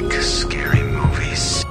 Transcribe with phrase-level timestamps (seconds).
[0.00, 1.64] like scary movies?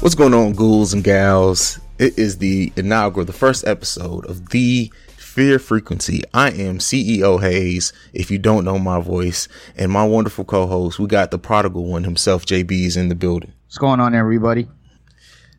[0.00, 1.78] What's going on, ghouls and gals?
[2.00, 6.22] It is the inaugural, the first episode of the Fear Frequency.
[6.32, 7.92] I am CEO Haize.
[8.14, 12.04] If you don't know my voice, and my wonderful co-host, we got the prodigal one
[12.04, 12.46] himself.
[12.46, 13.52] JB is in the building.
[13.66, 14.66] What's going on, everybody?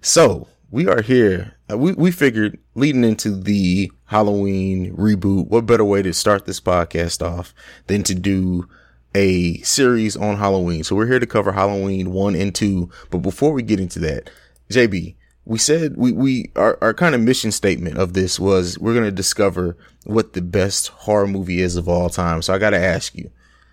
[0.02, 1.58] So we are here.
[1.72, 6.60] Uh, we we figured leading into the Halloween reboot, what better way to start this
[6.60, 7.54] podcast off
[7.86, 8.68] than to do
[9.14, 10.84] a series on Halloween.
[10.84, 12.90] So we're here to cover Halloween one and two.
[13.12, 14.32] But before we get into that,
[14.72, 15.18] JB,
[15.52, 19.04] we said we, we, our, our kind of mission statement of this was we're going
[19.04, 22.42] to discover what the best horror movie is of all time.
[22.42, 23.30] So I got to ask you,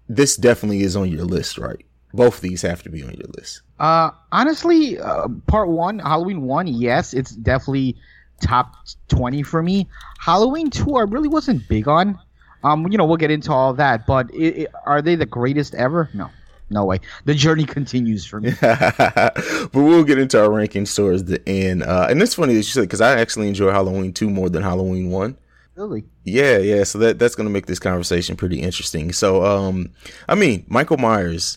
[0.08, 1.86] this definitely is on your list, right?
[2.12, 3.62] Both of these have to be on your list.
[3.78, 7.96] Uh, honestly, uh, part one, Halloween one, yes, it's definitely
[8.40, 8.74] top
[9.06, 9.88] 20 for me.
[10.18, 12.18] Halloween two, I really wasn't big on.
[12.64, 15.76] Um, you know, we'll get into all that, but it, it, are they the greatest
[15.76, 16.10] ever?
[16.12, 16.28] No,
[16.70, 17.00] no way.
[17.24, 18.52] The journey continues for me.
[18.60, 21.82] but we'll get into our rankings towards the end.
[21.82, 24.62] Uh, and it's funny that you said because I actually enjoy Halloween two more than
[24.62, 25.38] Halloween one.
[25.76, 26.04] Really?
[26.24, 26.84] Yeah, yeah.
[26.84, 29.12] So that that's gonna make this conversation pretty interesting.
[29.12, 29.90] So, um,
[30.28, 31.56] I mean, Michael Myers.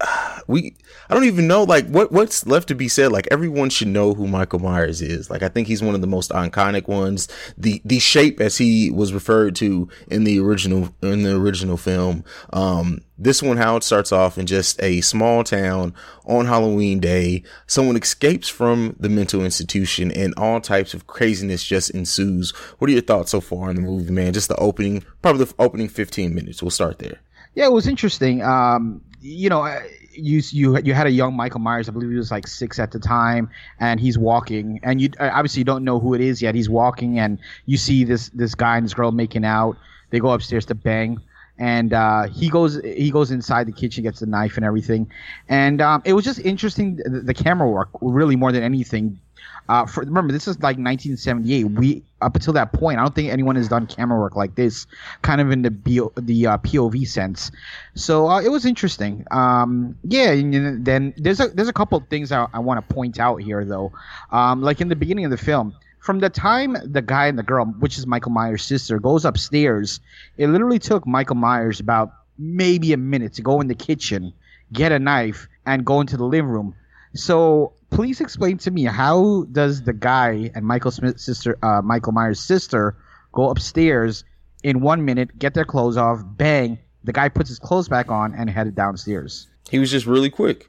[0.48, 0.76] We,
[1.10, 3.10] I don't even know like what what's left to be said.
[3.10, 5.28] Like everyone should know who Michael Myers is.
[5.28, 7.26] Like I think he's one of the most iconic ones.
[7.58, 12.22] The the shape as he was referred to in the original in the original film.
[12.52, 15.94] Um, this one how it starts off in just a small town
[16.26, 17.42] on Halloween day.
[17.66, 22.50] Someone escapes from the mental institution and all types of craziness just ensues.
[22.78, 24.32] What are your thoughts so far in the movie, man?
[24.32, 26.62] Just the opening, probably the opening 15 minutes.
[26.62, 27.20] We'll start there.
[27.54, 28.42] Yeah, it was interesting.
[28.42, 29.66] Um, you know,
[30.12, 31.88] you you you had a young Michael Myers.
[31.88, 33.50] I believe he was like six at the time,
[33.80, 34.80] and he's walking.
[34.82, 36.54] And you obviously you don't know who it is yet.
[36.54, 39.76] He's walking, and you see this this guy and this girl making out.
[40.10, 41.20] They go upstairs to bang,
[41.58, 45.10] and uh, he goes he goes inside the kitchen, gets the knife and everything.
[45.48, 49.20] And um, it was just interesting the, the camera work, really more than anything.
[49.68, 51.64] Uh, for, remember, this is like 1978.
[51.64, 54.86] We up until that point, I don't think anyone has done camera work like this,
[55.22, 57.50] kind of in the B- the uh, POV sense.
[57.94, 59.24] So uh, it was interesting.
[59.30, 62.94] Um, yeah, and then there's a there's a couple of things I, I want to
[62.94, 63.92] point out here though.
[64.30, 67.42] Um, like in the beginning of the film, from the time the guy and the
[67.42, 70.00] girl, which is Michael Myers' sister, goes upstairs,
[70.38, 74.32] it literally took Michael Myers about maybe a minute to go in the kitchen,
[74.72, 76.76] get a knife, and go into the living room.
[77.16, 82.12] So please explain to me how does the guy and Michael Smith's sister, uh, Michael
[82.12, 82.96] Myers' sister,
[83.32, 84.24] go upstairs
[84.62, 88.34] in one minute, get their clothes off, bang, the guy puts his clothes back on
[88.34, 89.46] and headed downstairs.
[89.70, 90.68] He was just really quick.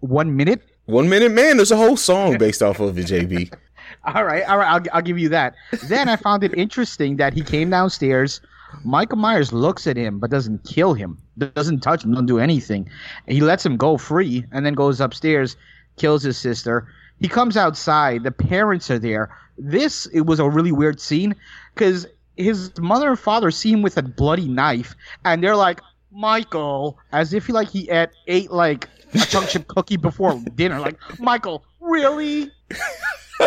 [0.00, 0.62] One minute.
[0.86, 1.56] One minute, man.
[1.56, 3.52] There's a whole song based off of it, JB.
[4.04, 4.68] all right, all right.
[4.68, 5.54] I'll, I'll give you that.
[5.84, 8.40] Then I found it interesting that he came downstairs.
[8.84, 12.88] Michael Myers looks at him but doesn't kill him, doesn't touch him, doesn't do anything.
[13.26, 15.56] He lets him go free and then goes upstairs,
[15.96, 16.88] kills his sister.
[17.20, 18.24] He comes outside.
[18.24, 19.34] The parents are there.
[19.58, 21.34] This it was a really weird scene
[21.74, 25.80] because his mother and father see him with a bloody knife, and they're like,
[26.12, 30.78] "Michael," as if he like he ate, ate like a chunk chip cookie before dinner.
[30.78, 32.50] Like, Michael, really?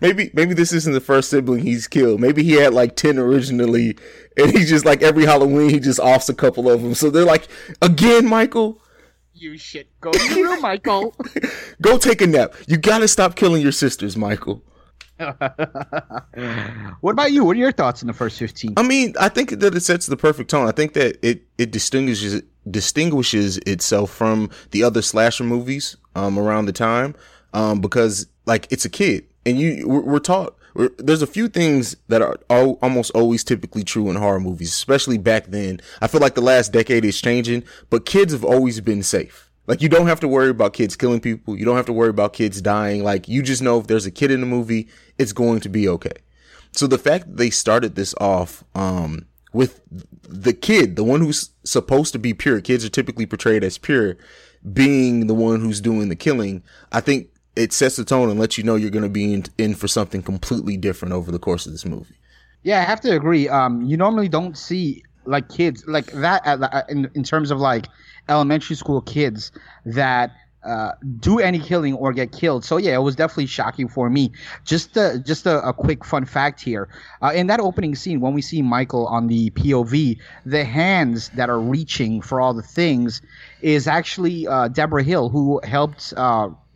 [0.00, 2.20] maybe maybe this isn't the first sibling he's killed.
[2.20, 3.96] Maybe he had like ten originally,
[4.36, 6.94] and he's just like every Halloween he just offs a couple of them.
[6.94, 7.48] So they're like,
[7.82, 8.80] again, Michael.
[9.40, 9.88] You shit.
[10.02, 11.14] Go to your room, Michael.
[11.80, 12.54] Go take a nap.
[12.66, 14.62] You gotta stop killing your sisters, Michael.
[15.18, 17.46] what about you?
[17.46, 18.74] What are your thoughts in the first fifteen?
[18.76, 20.68] I mean, I think that it sets the perfect tone.
[20.68, 26.66] I think that it it distinguishes distinguishes itself from the other slasher movies um, around
[26.66, 27.14] the time
[27.54, 30.59] um, because like it's a kid and you we're, we're taught we're,
[30.98, 35.46] there's a few things that are almost always typically true in horror movies, especially back
[35.46, 35.80] then.
[36.00, 39.50] I feel like the last decade is changing, but kids have always been safe.
[39.66, 41.56] Like you don't have to worry about kids killing people.
[41.56, 43.04] You don't have to worry about kids dying.
[43.04, 44.88] Like you just know if there's a kid in the movie,
[45.18, 46.14] it's going to be okay.
[46.72, 49.80] So the fact that they started this off, um, with
[50.28, 54.16] the kid, the one who's supposed to be pure, kids are typically portrayed as pure,
[54.72, 56.62] being the one who's doing the killing,
[56.92, 57.28] I think
[57.60, 59.86] it sets the tone and lets you know you're going to be in, in, for
[59.86, 62.14] something completely different over the course of this movie.
[62.62, 63.48] Yeah, I have to agree.
[63.48, 67.86] Um, you normally don't see like kids like that in, in terms of like
[68.28, 69.52] elementary school kids
[69.84, 72.64] that uh, do any killing or get killed.
[72.64, 74.32] So yeah, it was definitely shocking for me.
[74.64, 76.88] Just a, just a, a quick fun fact here:
[77.22, 81.48] uh, in that opening scene, when we see Michael on the POV, the hands that
[81.50, 83.22] are reaching for all the things
[83.62, 86.14] is actually uh, Debra Hill, who helped.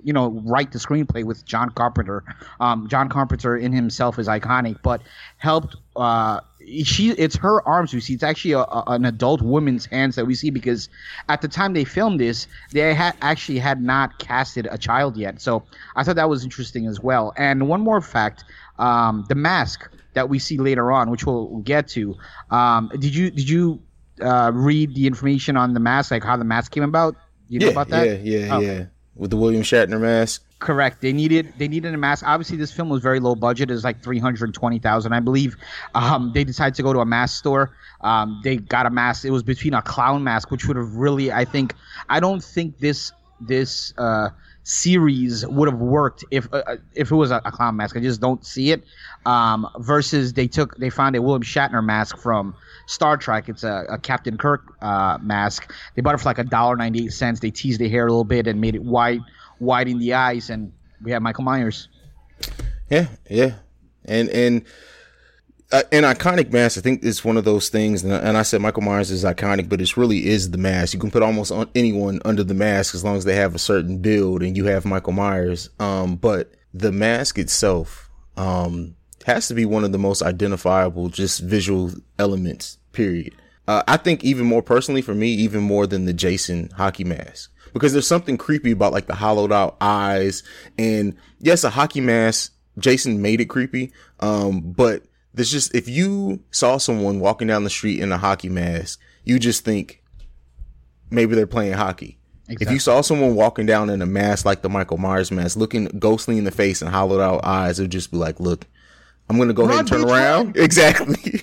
[0.04, 2.22] You know, write the screenplay with John Carpenter.
[2.60, 5.02] Um, John Carpenter in himself is iconic, but
[5.38, 6.40] helped uh,
[6.84, 8.14] she it's her arms we see.
[8.14, 10.88] It's actually a, a, an adult woman's hands that we see because
[11.28, 15.40] at the time they filmed this, they had actually had not casted a child yet.
[15.40, 15.64] So
[15.96, 17.32] I thought that was interesting as well.
[17.36, 18.44] And one more fact:
[18.78, 22.16] um, the mask that we see later on, which we'll get to.
[22.50, 23.82] Um, did you did you
[24.20, 27.16] uh, read the information on the mask, like how the mask came about?
[27.48, 28.06] You know yeah, about that?
[28.06, 28.84] Yeah, yeah, yeah.
[29.16, 30.44] With the William Shatner mask.
[30.58, 31.00] Correct.
[31.00, 32.24] They needed they needed a mask.
[32.26, 33.70] Obviously, this film was very low budget.
[33.70, 35.56] It was like three hundred twenty thousand, I believe.
[35.94, 37.76] Um, they decided to go to a mask store.
[38.00, 39.24] Um, they got a mask.
[39.24, 41.74] It was between a clown mask, which would have really, I think,
[42.08, 44.30] I don't think this this uh,
[44.64, 47.96] series would have worked if uh, uh, if it was a, a, clown mask.
[47.96, 48.82] I just don't see it.
[49.26, 52.54] Um, versus they took they found a William Shatner mask from
[52.86, 53.48] Star Trek.
[53.48, 55.72] It's a, a Captain Kirk uh, mask.
[55.94, 57.40] They bought it for like a dollar ninety eight cents.
[57.40, 59.20] They teased the hair a little bit and made it white
[59.60, 60.72] wide in the eyes, and
[61.02, 61.88] we have Michael Myers.
[62.90, 63.54] Yeah, yeah,
[64.04, 64.64] and and
[65.72, 66.78] an iconic mask.
[66.78, 69.80] I think it's one of those things, and I said Michael Myers is iconic, but
[69.80, 70.94] it really is the mask.
[70.94, 73.98] You can put almost anyone under the mask as long as they have a certain
[73.98, 75.70] build, and you have Michael Myers.
[75.80, 78.94] Um, but the mask itself um,
[79.26, 82.78] has to be one of the most identifiable, just visual elements.
[82.92, 83.34] Period.
[83.66, 87.50] Uh, I think even more personally for me, even more than the Jason hockey mask
[87.74, 90.42] because there's something creepy about like the hollowed out eyes.
[90.78, 93.92] And yes, a hockey mask, Jason made it creepy.
[94.20, 95.02] Um, but
[95.34, 99.38] there's just, if you saw someone walking down the street in a hockey mask, you
[99.38, 100.02] just think
[101.10, 102.18] maybe they're playing hockey.
[102.48, 102.66] Exactly.
[102.66, 105.86] If you saw someone walking down in a mask like the Michael Myers mask, looking
[105.98, 108.66] ghostly in the face and hollowed out eyes, it would just be like, look,
[109.28, 110.56] I'm gonna go Run, ahead and turn around.
[110.58, 111.42] Exactly.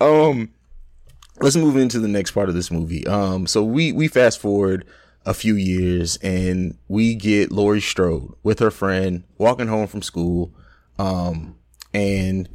[0.00, 0.50] um,
[1.40, 3.06] let's move into the next part of this movie.
[3.06, 4.86] Um, so we we fast forward
[5.26, 10.54] a few years and we get Laurie Strode with her friend walking home from school.
[10.98, 11.56] Um,
[11.92, 12.48] and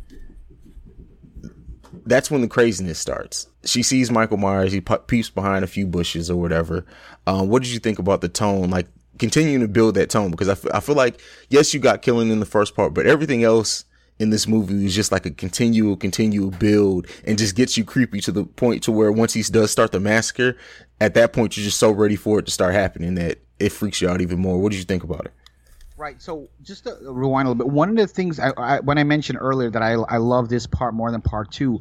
[2.11, 3.47] that's when the craziness starts.
[3.63, 4.71] She sees Michael Myers.
[4.71, 6.85] He peeps behind a few bushes or whatever.
[7.25, 8.69] Um, what did you think about the tone?
[8.69, 8.87] Like
[9.17, 12.29] continuing to build that tone because I, f- I feel like yes, you got killing
[12.29, 13.85] in the first part, but everything else
[14.19, 18.19] in this movie is just like a continual, continual build and just gets you creepy
[18.21, 20.55] to the point to where once he does start the massacre,
[20.99, 24.01] at that point you're just so ready for it to start happening that it freaks
[24.01, 24.59] you out even more.
[24.59, 25.33] What did you think about it?
[26.01, 26.19] Right.
[26.19, 29.03] So just to rewind a little bit, one of the things I, I, when I
[29.03, 31.77] mentioned earlier that I I love this part more than part two,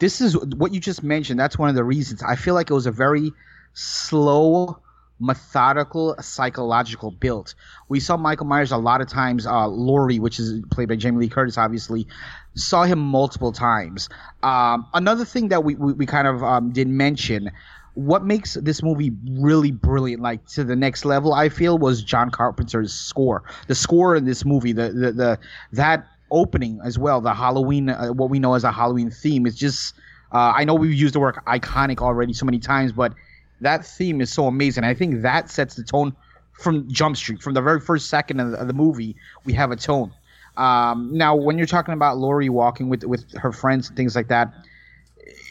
[0.00, 1.38] this is what you just mentioned.
[1.38, 3.30] That's one of the reasons I feel like it was a very
[3.74, 4.78] slow
[5.20, 7.54] methodical psychological build.
[7.90, 9.46] We saw Michael Myers a lot of times.
[9.46, 12.06] Uh, Laurie, which is played by Jamie Lee Curtis, obviously,
[12.54, 14.08] saw him multiple times.
[14.42, 17.50] Um, another thing that we, we, we kind of um, did mention.
[17.98, 22.30] What makes this movie really brilliant, like to the next level, I feel, was John
[22.30, 23.42] Carpenter's score.
[23.66, 25.38] The score in this movie, the the, the
[25.72, 29.56] that opening as well, the Halloween, uh, what we know as a Halloween theme, is
[29.56, 29.94] just.
[30.30, 33.14] Uh, I know we've used the word iconic already so many times, but
[33.62, 34.84] that theme is so amazing.
[34.84, 36.14] I think that sets the tone
[36.52, 37.42] from Jump Street.
[37.42, 40.12] From the very first second of the, of the movie, we have a tone.
[40.56, 44.28] Um, now, when you're talking about Laurie walking with with her friends and things like
[44.28, 44.52] that,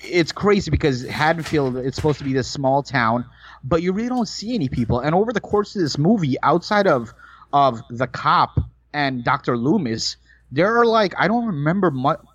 [0.09, 3.25] it's crazy because Haddonfield it's supposed to be this small town,
[3.63, 4.99] but you really don't see any people.
[4.99, 7.13] And over the course of this movie, outside of
[7.53, 8.59] of the cop
[8.93, 9.57] and Dr.
[9.57, 10.17] Loomis,
[10.51, 11.91] there are like I don't remember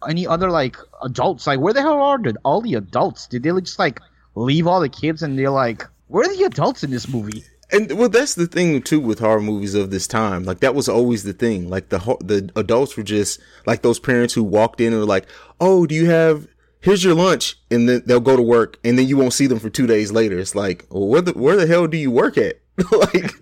[0.09, 1.47] any other like adults.
[1.47, 3.27] Like where the hell are the, all the adults?
[3.27, 4.01] Did they just like
[4.35, 7.45] leave all the kids and they're like, where are the adults in this movie?
[7.73, 10.45] And well, that's the thing too with horror movies of this time.
[10.45, 11.71] Like that was always the thing.
[11.71, 15.27] Like the the adults were just like those parents who walked in and were like,
[15.59, 16.47] "Oh, do you have?
[16.83, 19.59] Here's your lunch," and then they'll go to work, and then you won't see them
[19.59, 20.39] for two days later.
[20.39, 22.61] It's like, well, where the where the hell do you work at?
[22.93, 23.33] like,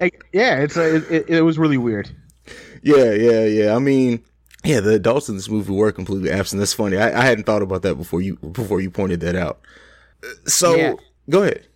[0.32, 2.10] yeah, it's a, it, it was really weird.
[2.82, 3.76] Yeah, yeah, yeah.
[3.76, 4.24] I mean,
[4.64, 6.60] yeah, the adults in this movie were completely absent.
[6.60, 6.96] That's funny.
[6.96, 9.60] I, I hadn't thought about that before you before you pointed that out.
[10.46, 10.94] So yeah.
[11.30, 11.66] go ahead.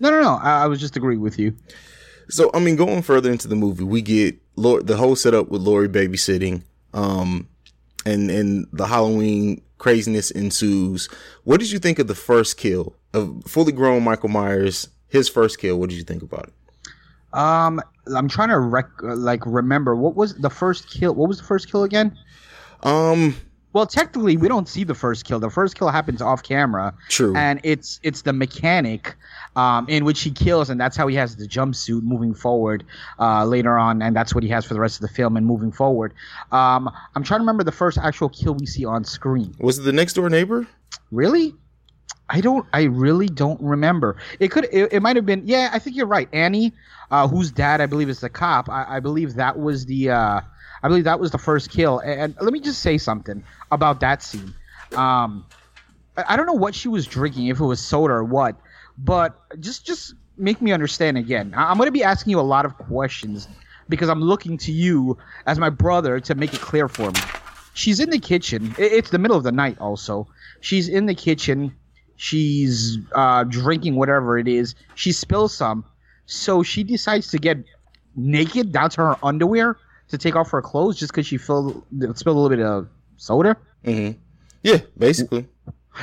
[0.00, 0.34] No, no, no.
[0.34, 1.56] I, I, was just agreeing with you.
[2.28, 5.62] So I mean, going further into the movie, we get Lord, the whole setup with
[5.62, 6.62] Laurie babysitting,
[6.92, 7.48] um,
[8.04, 11.08] and and the Halloween craziness ensues.
[11.44, 14.88] What did you think of the first kill of fully grown Michael Myers?
[15.08, 15.78] His first kill.
[15.78, 16.54] What did you think about it?
[17.38, 17.80] Um,
[18.14, 21.14] I'm trying to rec- like remember what was the first kill.
[21.14, 22.16] What was the first kill again?
[22.82, 23.36] Um,
[23.74, 25.40] Well, technically, we don't see the first kill.
[25.40, 26.94] The first kill happens off camera.
[27.08, 27.34] True.
[27.36, 29.16] And it's it's the mechanic
[29.56, 32.84] um, in which he kills, and that's how he has the jumpsuit moving forward
[33.18, 35.44] uh, later on, and that's what he has for the rest of the film and
[35.44, 36.14] moving forward.
[36.52, 39.54] Um, I'm trying to remember the first actual kill we see on screen.
[39.58, 40.68] Was it the next door neighbor?
[41.10, 41.54] Really?
[42.30, 42.66] I don't.
[42.72, 44.16] I really don't remember.
[44.38, 44.68] It could.
[44.72, 45.42] It, it might have been.
[45.44, 46.28] Yeah, I think you're right.
[46.32, 46.72] Annie,
[47.10, 48.68] uh, whose dad I believe is the cop.
[48.68, 50.10] I, I believe that was the.
[50.10, 50.40] Uh,
[50.84, 51.98] I believe that was the first kill.
[52.00, 54.52] And, let me just say something about that scene.
[54.94, 55.46] Um,
[56.14, 58.54] I, don't know what she was drinking, if it was soda or what,
[58.98, 61.54] but just just make me understand again.
[61.56, 63.48] I'm going to be asking you a lot of questions
[63.88, 67.20] because I'm looking to you as my brother to make it clear for me.
[67.72, 68.74] She's in the kitchen.
[68.76, 69.78] It's the middle of the night.
[69.80, 70.28] Also,
[70.60, 71.74] she's in the kitchen.
[72.16, 74.74] She's uh, drinking whatever it is.
[74.96, 75.86] She spills some,
[76.26, 77.56] so she decides to get
[78.14, 81.84] naked down to her underwear to take off her clothes just because she filled
[82.14, 83.56] spilled a little bit of soda.
[83.84, 84.18] Mm-hmm.
[84.62, 85.46] Yeah, basically.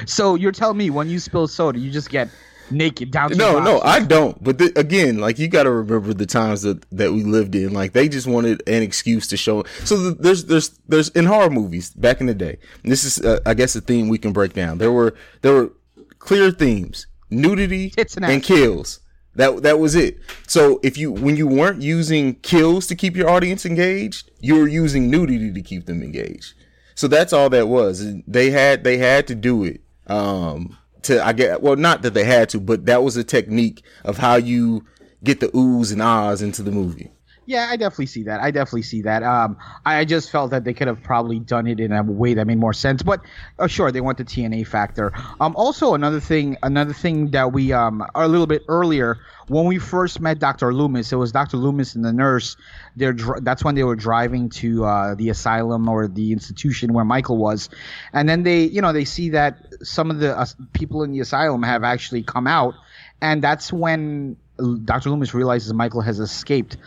[0.05, 2.29] So you're telling me when you spill soda, you just get
[2.71, 3.81] naked down to No, no.
[3.81, 4.41] I don't.
[4.41, 7.73] But again, like you got to remember the times that that we lived in.
[7.73, 9.63] Like they just wanted an excuse to show.
[9.83, 12.57] So th- there's there's there's in horror movies back in the day.
[12.83, 14.77] This is uh, I guess a theme we can break down.
[14.77, 15.73] There were there were
[16.19, 19.00] clear themes: nudity and kills.
[19.35, 20.19] That that was it.
[20.47, 24.67] So if you when you weren't using kills to keep your audience engaged, you were
[24.67, 26.53] using nudity to keep them engaged.
[26.95, 28.05] So that's all that was.
[28.27, 29.81] They had they had to do it.
[30.07, 33.83] Um to I get well not that they had to, but that was a technique
[34.03, 34.85] of how you
[35.23, 37.11] get the oohs and ahs into the movie.
[37.47, 38.39] Yeah, I definitely see that.
[38.39, 39.23] I definitely see that.
[39.23, 42.45] Um, I just felt that they could have probably done it in a way that
[42.45, 43.01] made more sense.
[43.01, 43.21] But
[43.57, 45.11] uh, sure, they want the TNA factor.
[45.39, 49.79] Um, also another thing, another thing that we um a little bit earlier when we
[49.79, 50.73] first met Dr.
[50.73, 51.57] Loomis, it was Dr.
[51.57, 52.55] Loomis and the nurse.
[52.95, 57.03] They're dr- that's when they were driving to uh, the asylum or the institution where
[57.03, 57.69] Michael was,
[58.13, 61.19] and then they, you know, they see that some of the uh, people in the
[61.19, 62.75] asylum have actually come out,
[63.19, 64.37] and that's when
[64.85, 65.09] Dr.
[65.09, 66.77] Loomis realizes Michael has escaped.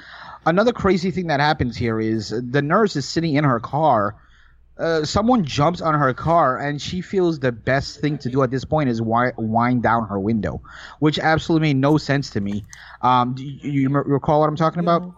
[0.46, 4.16] Another crazy thing that happens here is the nurse is sitting in her car.
[4.76, 8.50] Uh, someone jumps on her car, and she feels the best thing to do at
[8.50, 10.60] this point is wi- wind down her window,
[10.98, 12.64] which absolutely made no sense to me.
[13.00, 15.14] Um, do you, you recall what I'm talking about?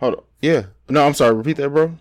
[0.00, 0.22] Hold on.
[0.42, 0.64] Yeah.
[0.88, 1.34] No, I'm sorry.
[1.34, 1.96] Repeat that, bro.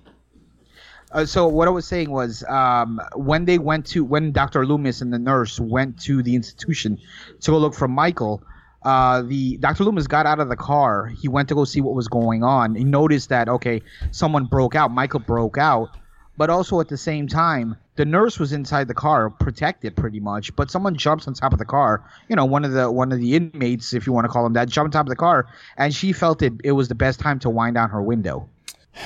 [1.12, 4.66] Uh, so what I was saying was, um, when they went to when Dr.
[4.66, 7.00] Loomis and the nurse went to the institution
[7.42, 8.44] to go look for Michael,
[8.84, 9.84] uh, the Dr.
[9.84, 11.08] Loomis got out of the car.
[11.08, 12.76] He went to go see what was going on.
[12.76, 13.82] He noticed that okay,
[14.12, 14.92] someone broke out.
[14.92, 15.98] Michael broke out,
[16.38, 20.56] but also at the same time, the nurse was inside the car, protected pretty much.
[20.56, 22.10] But someone jumps on top of the car.
[22.30, 24.54] You know, one of the one of the inmates, if you want to call him
[24.54, 26.54] that, jumped on top of the car, and she felt it.
[26.64, 28.48] It was the best time to wind down her window.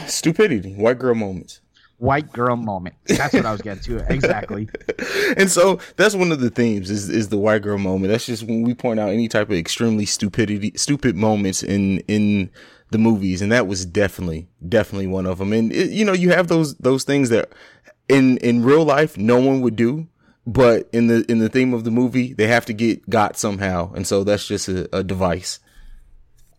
[0.06, 0.74] Stupidity.
[0.75, 1.62] White girl moments.
[2.03, 2.95] White girl moment.
[3.05, 4.13] That's what I was getting to.
[4.13, 4.67] Exactly.
[5.38, 8.12] and so that's one of the themes is is the white girl moment.
[8.12, 12.51] That's just when we point out any type of extremely stupidity, stupid moments in in
[12.91, 15.53] the movies, and that was definitely definitely one of them.
[15.53, 17.53] And it, you know, you have those those things that
[18.10, 20.05] in in real life no one would do,
[20.45, 23.93] but in the in the theme of the movie they have to get got somehow,
[23.93, 25.62] and so that's just a, a device.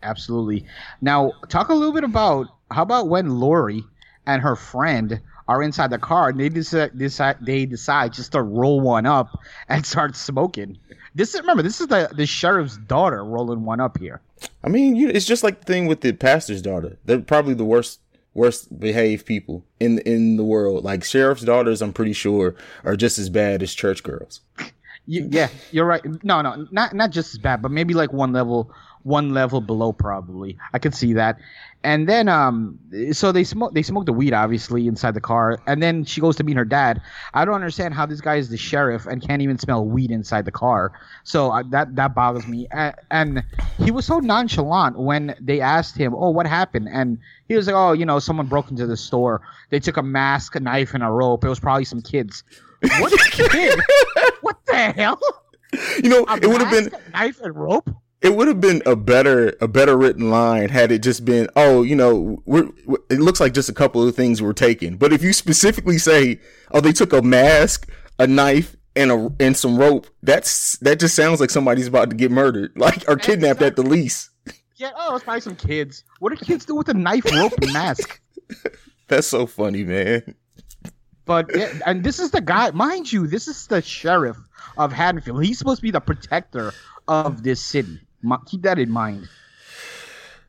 [0.03, 0.65] Absolutely.
[1.03, 3.85] Now, talk a little bit about how about when Laurie
[4.27, 8.43] and her friend are inside the car and they decide, decide they decide just to
[8.43, 10.79] roll one up and start smoking.
[11.15, 14.21] This is remember this is the the sheriff's daughter rolling one up here.
[14.63, 16.99] I mean, you, it's just like the thing with the pastor's daughter.
[17.05, 18.01] They're probably the worst
[18.35, 20.85] worst behaved people in in the world.
[20.85, 24.41] Like sheriff's daughters, I'm pretty sure are just as bad as church girls.
[25.07, 26.03] You, yeah, you're right.
[26.25, 28.73] No, no, not not just as bad, but maybe like one level
[29.03, 30.59] one level below probably.
[30.73, 31.39] I could see that.
[31.85, 32.79] And then um
[33.13, 36.35] so they smoke they smoke the weed obviously inside the car and then she goes
[36.37, 37.03] to meet her dad.
[37.35, 40.47] I don't understand how this guy is the sheriff and can't even smell weed inside
[40.47, 40.99] the car.
[41.23, 42.67] So uh, that that bothers me.
[42.71, 43.45] And, and
[43.79, 47.77] he was so nonchalant when they asked him, "Oh, what happened?" And he was like,
[47.77, 49.43] "Oh, you know, someone broke into the store.
[49.71, 51.45] They took a mask, a knife, and a rope.
[51.45, 52.43] It was probably some kids."
[52.99, 53.81] What kid?
[54.41, 55.21] what the hell?
[56.03, 57.91] You know, A it would have been knife and rope.
[58.25, 61.83] It would have been a better a better written line had it just been oh
[61.83, 62.69] you know we're,
[63.11, 66.41] it looks like just a couple of things were taken but if you specifically say
[66.73, 67.89] oh they took a mask
[68.19, 72.17] a knife and a and some rope that's that just sounds like somebody's about to
[72.17, 74.31] get murdered like or kidnapped at the least
[74.77, 76.03] Yeah, oh, it's probably some kids.
[76.19, 78.21] What do kids do with a knife, rope, and mask?
[79.09, 80.35] that's so funny man
[81.25, 84.37] But yeah, and this is the guy, mind you, this is the sheriff
[84.77, 85.45] of Haddonfield.
[85.45, 86.73] He's supposed to be the protector
[87.07, 88.01] of this city.
[88.47, 89.29] Keep that in mind.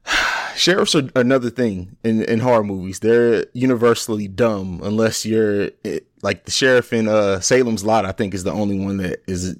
[0.55, 3.00] sheriffs are another thing in, in horror movies.
[3.00, 8.05] They're universally dumb unless you're eh, like the sheriff in uh, Salem's Lot.
[8.05, 9.58] I think is the only one that is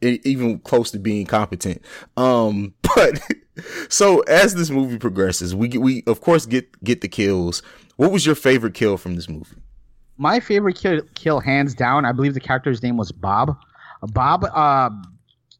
[0.00, 1.82] even close to being competent.
[2.16, 3.20] Um, but
[3.88, 7.62] so as this movie progresses, we we of course get get the kills.
[7.96, 9.56] What was your favorite kill from this movie?
[10.18, 12.04] My favorite kill, kill hands down.
[12.04, 13.56] I believe the character's name was Bob.
[14.12, 14.90] Bob uh,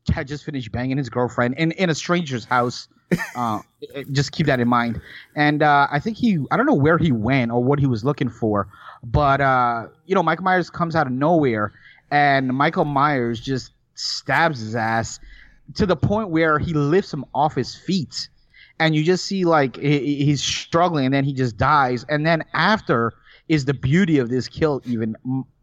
[0.08, 2.88] had just finished banging his girlfriend in in a stranger's house.
[3.36, 3.60] uh,
[4.12, 5.00] just keep that in mind.
[5.36, 8.04] And uh, I think he, I don't know where he went or what he was
[8.04, 8.68] looking for,
[9.04, 11.72] but uh, you know, Michael Myers comes out of nowhere,
[12.10, 15.18] and Michael Myers just stabs his ass
[15.74, 18.28] to the point where he lifts him off his feet.
[18.78, 22.04] And you just see like he's struggling and then he just dies.
[22.08, 23.14] And then after
[23.48, 25.16] is the beauty of this kill even.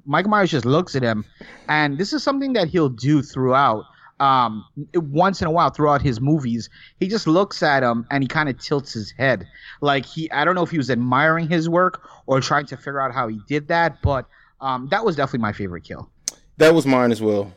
[0.05, 1.23] Michael myers just looks at him.
[1.69, 3.85] And this is something that he'll do throughout
[4.19, 8.27] um, once in a while throughout his movies he just looks at him and he
[8.27, 9.47] kind of tilts his head
[9.81, 13.01] like he i don't know if he was admiring his work or trying to figure
[13.01, 14.27] out how he did that but
[14.61, 16.09] um, that was definitely my favorite kill
[16.57, 17.51] that was mine as well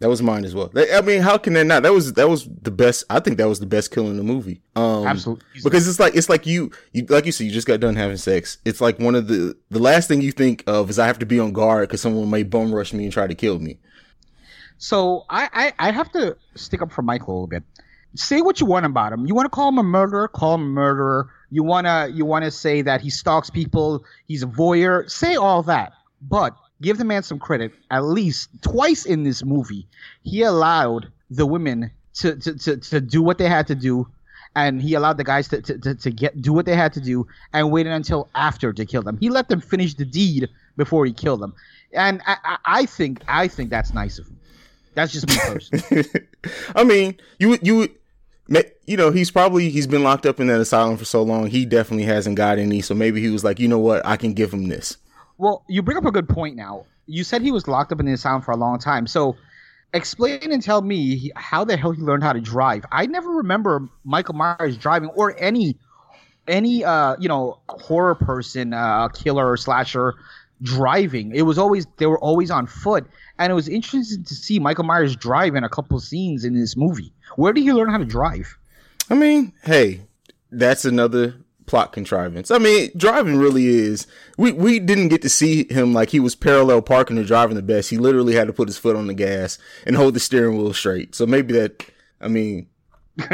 [0.00, 0.72] that was mine as well.
[0.92, 1.84] I mean, how can that not?
[1.84, 3.04] That was that was the best.
[3.08, 4.60] I think that was the best kill in the movie.
[4.74, 7.78] Um, Absolutely, because it's like it's like you, you like you said, you just got
[7.78, 8.58] done having sex.
[8.64, 11.26] It's like one of the the last thing you think of is I have to
[11.26, 13.78] be on guard because someone may bum rush me and try to kill me.
[14.78, 17.62] So I, I I have to stick up for Michael a little bit.
[18.16, 19.26] Say what you want about him.
[19.26, 21.30] You want to call him a murderer, call him a murderer.
[21.50, 25.10] You wanna you wanna say that he stalks people, he's a voyeur.
[25.10, 27.72] Say all that, but give the man some credit.
[27.90, 29.86] At least twice in this movie,
[30.22, 34.06] he allowed the women to, to, to, to do what they had to do,
[34.54, 37.00] and he allowed the guys to, to, to, to get do what they had to
[37.00, 39.18] do, and waited until after to kill them.
[39.18, 41.54] He let them finish the deed before he killed them,
[41.92, 44.33] and I, I, think I think that's nice of him.
[44.94, 46.04] That's just me personally.
[46.76, 47.88] I mean, you you
[48.86, 51.64] you know he's probably he's been locked up in that asylum for so long he
[51.64, 54.52] definitely hasn't got any so maybe he was like you know what i can give
[54.52, 54.98] him this
[55.38, 56.86] well, you bring up a good point now.
[57.06, 59.06] You said he was locked up in the asylum for a long time.
[59.06, 59.36] So
[59.92, 62.84] explain and tell me how the hell he learned how to drive.
[62.92, 65.76] I never remember Michael Myers driving or any
[66.46, 70.14] any uh you know horror person, uh killer or slasher
[70.62, 71.34] driving.
[71.34, 73.06] It was always they were always on foot.
[73.38, 76.76] And it was interesting to see Michael Myers drive in a couple scenes in this
[76.76, 77.12] movie.
[77.36, 78.56] Where did he learn how to drive?
[79.10, 80.02] I mean, hey,
[80.50, 81.34] that's another
[81.66, 82.50] plot contrivance.
[82.50, 84.06] I mean, driving really is.
[84.38, 87.62] We we didn't get to see him like he was parallel parking or driving the
[87.62, 87.90] best.
[87.90, 90.72] He literally had to put his foot on the gas and hold the steering wheel
[90.72, 91.14] straight.
[91.14, 91.84] So maybe that.
[92.20, 92.68] I mean.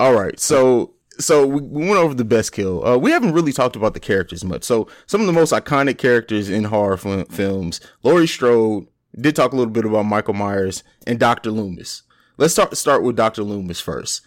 [0.00, 2.84] all right, so so we, we, went over the best kill.
[2.86, 4.64] Uh, we haven't really talked about the characters much.
[4.64, 8.86] So some of the most iconic characters in horror f- films: Laurie Strode.
[9.18, 11.50] Did talk a little bit about Michael Myers and Dr.
[11.50, 12.02] Loomis.
[12.36, 13.44] Let's start start with Dr.
[13.44, 14.20] Loomis first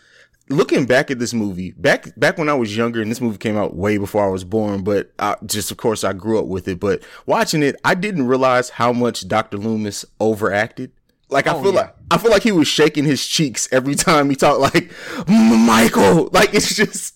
[0.50, 3.58] looking back at this movie, back back when I was younger, and this movie came
[3.58, 6.68] out way before I was born, but I, just of course I grew up with
[6.68, 6.80] it.
[6.80, 9.58] But watching it, I didn't realize how much Dr.
[9.58, 10.92] Loomis overacted.
[11.30, 11.82] Like I oh, feel yeah.
[11.82, 14.60] like I feel like he was shaking his cheeks every time he talked.
[14.60, 14.92] Like
[15.28, 17.16] Michael, like it's just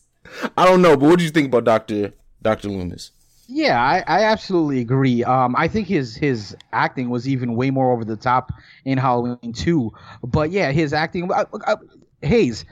[0.57, 0.95] I don't know.
[0.95, 3.11] But what do you think about Doctor Doctor Loomis?
[3.47, 5.23] Yeah, I, I absolutely agree.
[5.23, 8.51] Um, I think his his acting was even way more over the top
[8.85, 9.91] in Halloween 2.
[10.23, 11.31] But yeah, his acting.
[11.31, 11.75] Uh, uh,
[12.21, 12.63] Haize,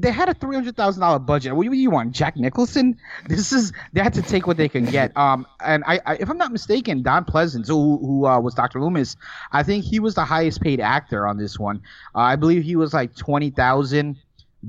[0.00, 1.54] they had a three hundred thousand dollar budget.
[1.54, 2.96] What do you want, Jack Nicholson?
[3.26, 5.12] This is they had to take what they can get.
[5.18, 8.80] Um, and I, I if I'm not mistaken, Don Pleasence, who who uh, was Dr.
[8.80, 9.16] Loomis,
[9.50, 11.82] I think he was the highest paid actor on this one.
[12.14, 14.16] Uh, I believe he was like twenty thousand.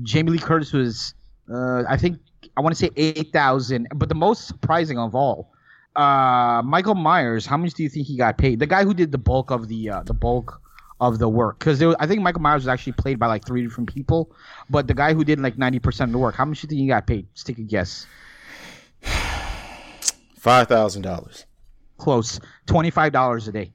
[0.02, 1.14] Jamie Lee Curtis was,
[1.52, 2.18] uh, I think,
[2.56, 3.88] I want to say eight thousand.
[3.94, 5.52] But the most surprising of all,
[5.94, 7.46] uh, Michael Myers.
[7.46, 8.58] How much do you think he got paid?
[8.58, 10.60] The guy who did the bulk of the uh, the bulk
[11.00, 13.92] of the work because I think Michael Myers was actually played by like three different
[13.92, 14.34] people,
[14.68, 16.68] but the guy who did like ninety percent of the work, how much do you
[16.68, 17.26] think he got paid?
[17.34, 18.06] Just take a guess.
[20.38, 21.46] Five thousand dollars.
[21.98, 22.40] Close.
[22.66, 23.72] Twenty five dollars a day.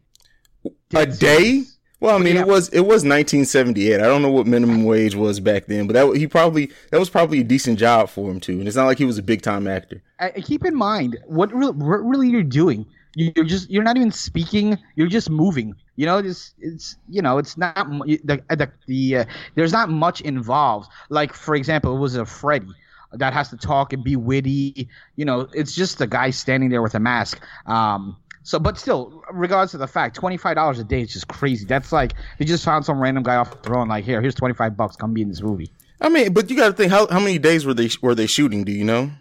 [0.89, 1.63] Dead a day?
[1.99, 2.41] Well, I mean, yeah.
[2.41, 3.95] it was it was 1978.
[3.95, 7.09] I don't know what minimum wage was back then, but that he probably that was
[7.09, 8.59] probably a decent job for him too.
[8.59, 10.03] And it's not like he was a big time actor.
[10.19, 12.85] Uh, keep in mind what really, what really you're doing.
[13.15, 14.77] You're just you're not even speaking.
[14.95, 15.73] You're just moving.
[15.95, 20.21] You know, it's it's you know, it's not the the, the uh, there's not much
[20.21, 20.91] involved.
[21.09, 22.73] Like for example, it was a Freddy
[23.13, 24.89] that has to talk and be witty.
[25.15, 27.41] You know, it's just a guy standing there with a mask.
[27.65, 31.27] Um, so, but still, regardless of the fact, twenty five dollars a day is just
[31.27, 31.65] crazy.
[31.65, 33.87] That's like they just found some random guy off the throne.
[33.87, 34.95] Like, here, here's twenty five bucks.
[34.95, 35.71] Come be in this movie.
[36.01, 38.27] I mean, but you got to think how how many days were they were they
[38.27, 38.63] shooting?
[38.63, 39.11] Do you know?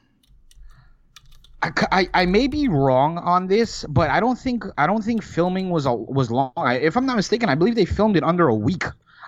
[1.92, 5.70] I, I, may be wrong on this, but I don't think I don't think filming
[5.70, 6.52] was a, was long.
[6.56, 8.84] I, if I'm not mistaken, I believe they filmed it under a week.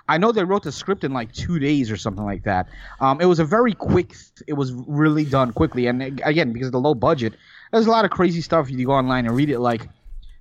[0.09, 2.67] I know they wrote the script in like two days or something like that.
[3.01, 4.15] Um, it was a very quick.
[4.47, 7.33] It was really done quickly, and again because of the low budget,
[7.71, 8.69] there's a lot of crazy stuff.
[8.69, 9.59] You go online and read it.
[9.59, 9.87] Like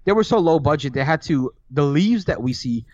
[0.04, 2.84] they were so low budget, they had to the leaves that we see.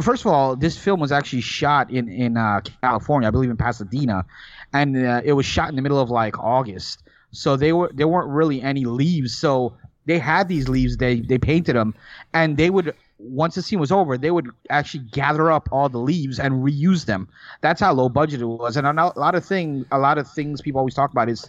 [0.00, 3.56] First of all, this film was actually shot in in uh, California, I believe in
[3.56, 4.24] Pasadena,
[4.72, 7.02] and uh, it was shot in the middle of like August.
[7.32, 9.36] So they were there weren't really any leaves.
[9.36, 10.96] So they had these leaves.
[10.96, 11.94] They they painted them,
[12.34, 15.98] and they would once the scene was over, they would actually gather up all the
[15.98, 17.28] leaves and reuse them.
[17.60, 18.76] That's how low budget it was.
[18.76, 21.48] And a lot of thing, a lot of things people always talk about is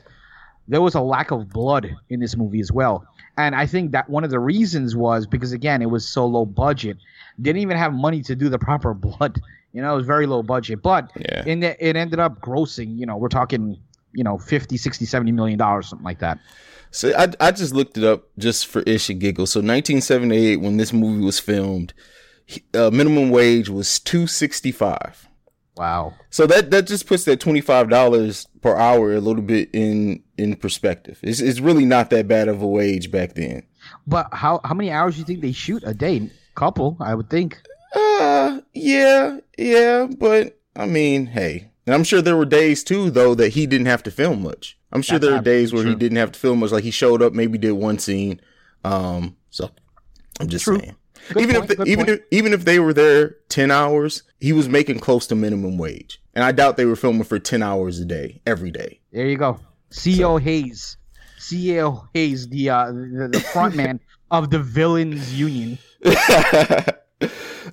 [0.68, 3.06] there was a lack of blood in this movie as well.
[3.38, 6.46] And I think that one of the reasons was because again, it was so low
[6.46, 6.98] budget.
[7.42, 9.42] Didn't even have money to do the proper blood.
[9.74, 10.82] You know, it was very low budget.
[10.84, 11.44] But Yeah.
[11.46, 13.78] in the, it ended up grossing, you know, we're talking,
[14.14, 16.40] you know, 50, 60, 70 million dollars, something like that.
[16.92, 19.48] So I, I just looked it up just for ish and giggle.
[19.48, 21.94] So 1978, when this movie was filmed,
[22.74, 25.28] uh, minimum wage was 265.
[25.76, 26.14] Wow.
[26.30, 30.22] So that that just puts that twenty five dollars per hour a little bit in
[30.38, 31.20] in perspective.
[31.24, 33.64] It's it's really not that bad of a wage back then.
[34.06, 36.30] But how how many hours do you think they shoot a day?
[36.54, 37.60] Couple, I would think.
[37.96, 43.36] Uh, yeah, yeah, but I mean, hey, and I'm sure there were days too though
[43.36, 44.78] that he didn't have to film much.
[44.92, 46.72] I'm sure That's there are days where he didn't have to film much.
[46.72, 48.40] Like he showed up, maybe did one scene.
[48.84, 49.72] Um, so
[50.40, 50.80] I'm just True.
[50.80, 50.96] saying.
[51.30, 52.20] Good even point, if good even point.
[52.20, 56.22] if even if they were there ten hours, he was making close to minimum wage,
[56.34, 59.00] and I doubt they were filming for ten hours a day every day.
[59.12, 59.60] There you go.
[59.90, 60.98] CEO Haize.
[61.40, 64.00] CEO Haize, the uh, the, the front man
[64.32, 65.78] of the Villains Union.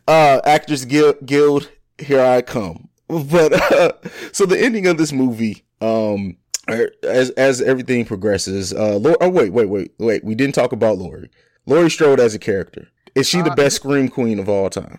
[0.07, 1.69] uh actors guild, guild
[1.99, 3.93] here i come but uh,
[4.33, 6.37] so the ending of this movie um
[6.69, 10.73] er, as as everything progresses uh Laurie, oh wait wait wait wait we didn't talk
[10.73, 11.31] about laurie
[11.67, 14.99] laurie strode as a character is she the Uh, best scream queen of all time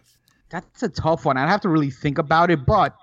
[0.50, 1.38] That's a tough one.
[1.38, 2.96] I'd have to really think about it, but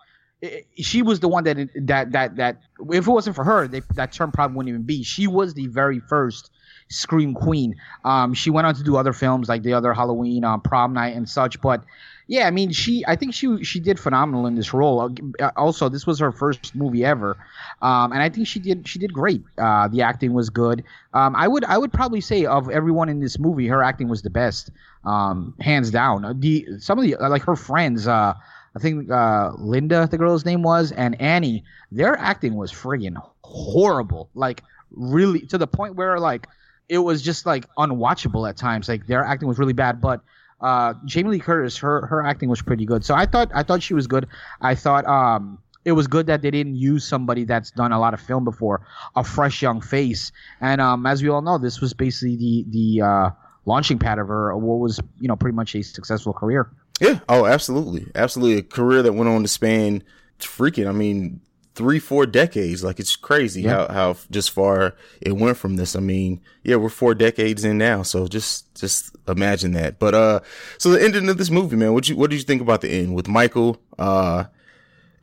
[0.77, 4.13] she was the one that that that that if it wasn't for her, they, that
[4.13, 5.03] term probably wouldn't even be.
[5.03, 6.51] She was the very first
[6.91, 7.75] scream queen.
[8.05, 11.17] Um, she went on to do other films like the other Halloween, um, Prom Night,
[11.17, 11.61] and such.
[11.61, 11.85] But
[12.29, 15.01] yeah, I mean, she I think she she did phenomenal in this role.
[15.41, 17.37] Uh, Also, this was her first movie ever,
[17.83, 19.43] um, and I think she did she did great.
[19.57, 20.85] Uh, the acting was good.
[21.15, 24.23] Um, I would I would probably say of everyone in this movie, her acting was
[24.23, 24.71] the best,
[25.05, 26.25] um, hands down.
[26.25, 28.07] Uh, The some of the like her friends.
[28.07, 28.35] Uh,
[28.77, 31.65] I think uh, Linda, the girl's name was, and Annie.
[31.91, 34.29] Their acting was friggin' horrible.
[34.35, 36.47] Like really to the point where like
[36.89, 38.89] it was just like unwatchable at times.
[38.89, 40.21] Like their acting was really bad, but
[40.61, 43.05] uh, Jamie Lee Curtis, her her acting was pretty good.
[43.05, 44.27] So I thought I thought she was good.
[44.61, 48.13] I thought um it was good that they didn't use somebody that's done a lot
[48.13, 50.33] of film before, a fresh young face.
[50.61, 53.31] And um, as we all know, this was basically the the uh,
[53.69, 56.71] launching pad of her what was you know pretty much a successful career.
[57.01, 60.03] yeah oh absolutely absolutely a career that went on to span
[60.41, 61.41] freaking i mean
[61.79, 63.87] three four decades like it's crazy Yeah.
[63.87, 67.79] how how just far it went from this i mean yeah we're four decades in
[67.79, 70.41] now so just just imagine that but uh
[70.77, 72.91] so the ending of this movie man what you what did you think about the
[72.91, 74.45] end with michael uh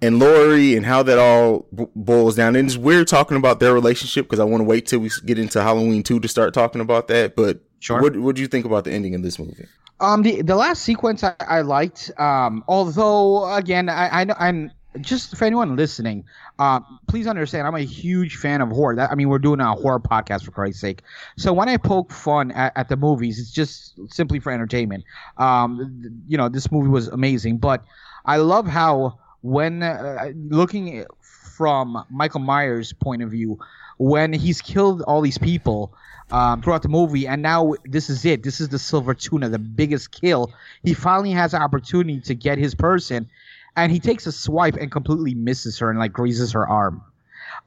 [0.01, 2.55] and Laurie and how that all b- boils down.
[2.57, 5.39] And it's weird talking about their relationship because I want to wait till we get
[5.39, 7.35] into Halloween 2 to start talking about that.
[7.35, 8.01] But Sure.
[8.01, 9.65] what what do you think about the ending of this movie?
[10.01, 12.11] Um, the the last sequence I, I liked.
[12.19, 14.69] Um, although again, I, I know I'm
[15.01, 16.25] just for anyone listening.
[16.59, 18.95] Uh, please understand, I'm a huge fan of horror.
[18.95, 21.01] That, I mean, we're doing a horror podcast for Christ's sake.
[21.37, 25.03] So when I poke fun at, at the movies, it's just simply for entertainment.
[25.37, 27.83] Um, you know, this movie was amazing, but
[28.25, 33.59] I love how when uh, looking from Michael Myers' point of view,
[33.97, 35.93] when he's killed all these people
[36.31, 38.43] um, throughout the movie, and now this is it.
[38.43, 40.53] This is the silver tuna, the biggest kill.
[40.83, 43.29] He finally has an opportunity to get his person,
[43.75, 47.03] and he takes a swipe and completely misses her and like grazes her arm.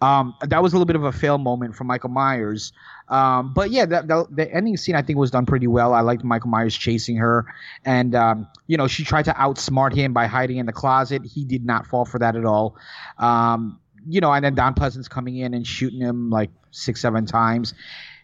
[0.00, 2.72] Um, that was a little bit of a fail moment for Michael Myers.
[3.08, 5.92] Um, but yeah, the ending scene I think was done pretty well.
[5.92, 7.46] I liked Michael Myers chasing her,
[7.84, 11.24] and um, you know she tried to outsmart him by hiding in the closet.
[11.24, 12.76] He did not fall for that at all.
[13.18, 17.26] Um, you know, and then Don Pleasence's coming in and shooting him like six, seven
[17.26, 17.74] times,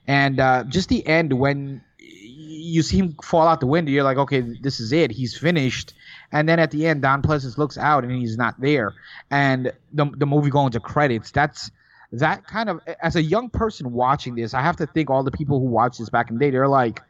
[0.07, 4.19] and uh, just the end when you see him fall out the window, you're like,
[4.19, 5.11] okay, this is it.
[5.11, 5.95] He's finished.
[6.33, 8.95] And then at the end, Don Pleasance looks out and he's not there,
[9.31, 11.31] and the the movie going to credits.
[11.31, 11.71] That's
[12.13, 15.31] that kind of as a young person watching this, I have to think all the
[15.31, 17.03] people who watched this back in the day, they're like,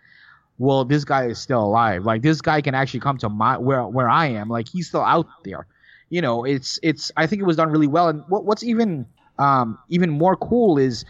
[0.59, 2.05] well, this guy is still alive.
[2.05, 4.49] Like this guy can actually come to my where where I am.
[4.49, 5.67] Like he's still out there.
[6.11, 7.11] You know, it's it's.
[7.17, 8.09] I think it was done really well.
[8.09, 9.07] And what, what's even
[9.39, 11.05] um even more cool is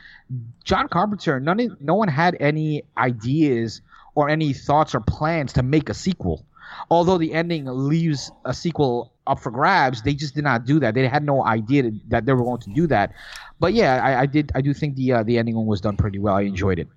[0.65, 1.41] John Carpenter.
[1.41, 3.83] None no one had any ideas
[4.15, 6.45] or any thoughts or plans to make a sequel.
[6.91, 10.03] Although the ending leaves a sequel up for grabs.
[10.03, 10.95] They just did not do that.
[10.95, 13.13] They had no idea that they were going to do that.
[13.61, 14.53] But yeah, I, I did.
[14.55, 16.35] I do think the uh, the ending was done pretty well.
[16.35, 16.89] I enjoyed it.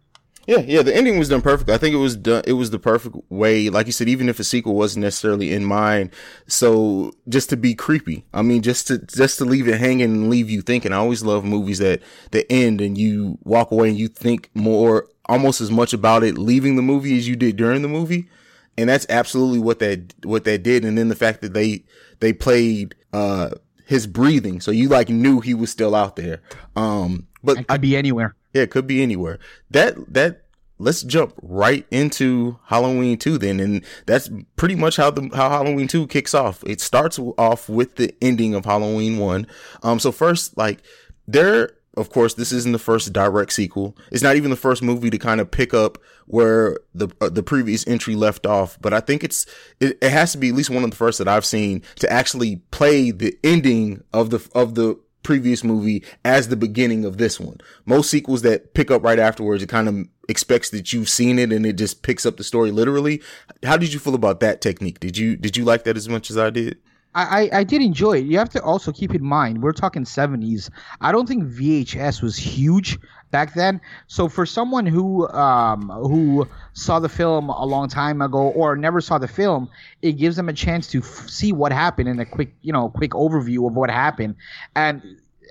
[0.48, 1.70] Yeah, yeah, the ending was done perfect.
[1.70, 2.42] I think it was done.
[2.48, 5.66] It was the perfect way, like you said, even if a sequel wasn't necessarily in
[5.66, 6.12] mind.
[6.48, 10.30] So just to be creepy, I mean, just to just to leave it hanging and
[10.30, 10.94] leave you thinking.
[10.94, 15.10] I always love movies that that end and you walk away and you think more,
[15.26, 18.30] almost as much about it leaving the movie as you did during the movie.
[18.78, 20.86] And that's absolutely what that what that did.
[20.86, 21.84] And then the fact that they
[22.20, 23.52] they played uh
[23.86, 26.42] his breathing, so you like knew he was still out there.
[26.76, 28.36] Um, but it could be anywhere.
[28.54, 29.40] Yeah, it could be anywhere.
[29.72, 30.44] That that
[30.80, 35.88] let's jump right into Halloween 2 then and that's pretty much how the how Halloween
[35.88, 36.64] 2 kicks off.
[36.66, 39.48] It starts off with the ending of Halloween 1.
[39.84, 40.84] Um so first like
[41.28, 43.98] there of course this isn't the first direct sequel.
[44.12, 47.44] It's not even the first movie to kind of pick up where the uh, the
[47.44, 49.46] previous entry left off, but I think it's
[49.80, 52.12] it, it has to be at least one of the first that I've seen to
[52.12, 57.40] actually play the ending of the of the previous movie as the beginning of this
[57.40, 57.58] one.
[57.86, 61.52] Most sequels that pick up right afterwards, it kind of expects that you've seen it
[61.52, 63.22] and it just picks up the story literally.
[63.64, 65.00] How did you feel about that technique?
[65.00, 66.78] Did you did you like that as much as I did?
[67.24, 68.26] I, I did enjoy it.
[68.26, 70.70] You have to also keep in mind we're talking 70s.
[71.02, 73.00] I don't think VHS was huge
[73.32, 73.82] back then.
[74.08, 79.02] So for someone who um, who saw the film a long time ago or never
[79.02, 79.70] saw the film,
[80.02, 82.90] it gives them a chance to f- see what happened in a quick you know
[82.90, 84.36] quick overview of what happened
[84.76, 85.02] and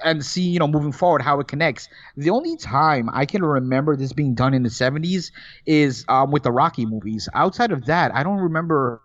[0.04, 1.88] and see you know moving forward how it connects.
[2.16, 5.32] The only time I can remember this being done in the 70s
[5.66, 7.28] is um, with the Rocky movies.
[7.34, 9.00] Outside of that, I don't remember.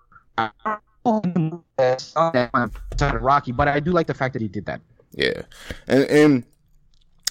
[3.20, 4.82] Rocky, but I do like the fact that he did that.
[5.12, 5.42] Yeah,
[5.88, 6.44] and and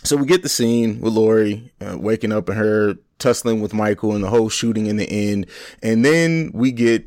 [0.05, 4.15] so we get the scene with Laurie uh, waking up and her tussling with Michael
[4.15, 5.47] and the whole shooting in the end,
[5.83, 7.07] and then we get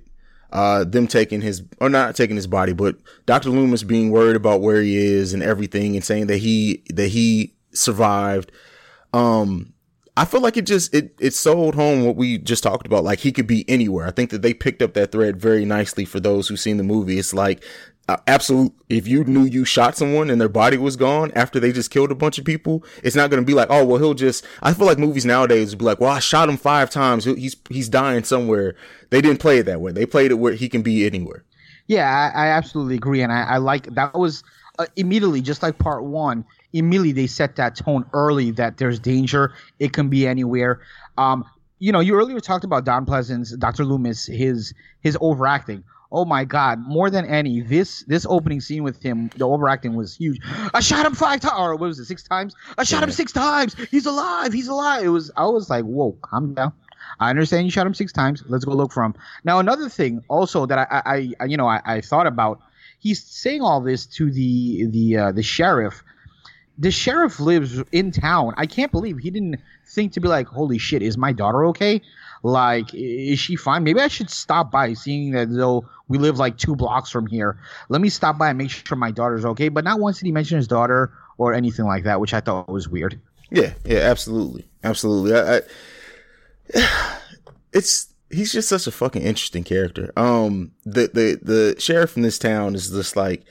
[0.54, 2.96] uh, them taking his or not taking his body, but
[3.26, 3.50] Dr.
[3.50, 7.56] Loomis being worried about where he is and everything, and saying that he that he
[7.74, 8.52] survived.
[9.14, 9.73] Um,
[10.16, 13.04] I feel like it just it it sold home what we just talked about.
[13.04, 14.06] Like he could be anywhere.
[14.06, 16.84] I think that they picked up that thread very nicely for those who've seen the
[16.84, 17.18] movie.
[17.18, 17.64] It's like
[18.08, 18.74] uh, absolute.
[18.90, 22.12] If you knew you shot someone and their body was gone after they just killed
[22.12, 24.46] a bunch of people, it's not going to be like, oh well, he'll just.
[24.62, 27.26] I feel like movies nowadays would be like, well, I shot him five times.
[27.26, 28.76] He's he's dying somewhere.
[29.10, 29.94] They didn't play it that way.
[29.94, 31.44] They played it where he can be anywhere.
[31.88, 34.44] Yeah, I, I absolutely agree, and I, I like that was
[34.78, 39.54] uh, immediately just like part one immediately they set that tone early that there's danger.
[39.80, 40.82] It can be anywhere.
[41.18, 41.46] Um,
[41.80, 43.86] you know, you earlier talked about Don Pleasence, Dr.
[43.86, 45.84] Loomis, his his overacting.
[46.12, 46.80] Oh my God!
[46.80, 50.40] More than any, this this opening scene with him, the overacting was huge.
[50.74, 52.56] I shot him five times, or what was it, six times?
[52.78, 53.06] I shot yeah.
[53.06, 53.76] him six times.
[53.90, 54.54] He's alive.
[54.54, 55.04] He's alive.
[55.04, 55.32] It was.
[55.36, 56.72] I was like, whoa, calm down.
[57.20, 58.44] I understand you shot him six times.
[58.48, 59.16] Let's go look for him.
[59.44, 62.62] Now, another thing also that I, I, I you know, I, I, thought about.
[63.00, 66.04] He's saying all this to the the uh, the sheriff,
[66.78, 68.54] the sheriff lives in town.
[68.58, 72.02] I can't believe he didn't think to be like, holy shit, is my daughter okay?
[72.42, 73.84] Like, is she fine?
[73.84, 77.58] Maybe I should stop by, seeing that though we live like two blocks from here.
[77.90, 79.70] Let me stop by and make sure my daughter's okay.
[79.70, 82.68] But not once did he mention his daughter or anything like that, which I thought
[82.68, 83.20] was weird.
[83.50, 85.36] Yeah, yeah, absolutely, absolutely.
[85.36, 85.62] I,
[86.76, 87.20] I,
[87.74, 90.12] it's he's just such a fucking interesting character.
[90.18, 93.44] Um, the the the sheriff in this town is just like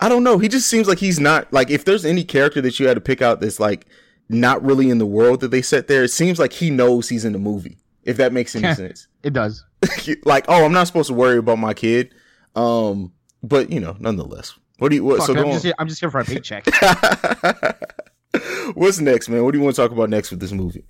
[0.00, 0.38] I don't know.
[0.38, 3.00] He just seems like he's not like if there's any character that you had to
[3.00, 3.86] pick out that's like
[4.28, 7.24] not really in the world that they set there, it seems like he knows he's
[7.24, 7.78] in the movie.
[8.04, 9.06] If that makes any sense.
[9.22, 9.62] It does.
[10.24, 12.14] like, oh, I'm not supposed to worry about my kid.
[12.56, 14.54] Um, but you know, nonetheless.
[14.78, 16.64] What do you what Fuck, so I'm just, here, I'm just here for a paycheck.
[18.74, 19.44] What's next, man?
[19.44, 20.86] What do you want to talk about next with this movie?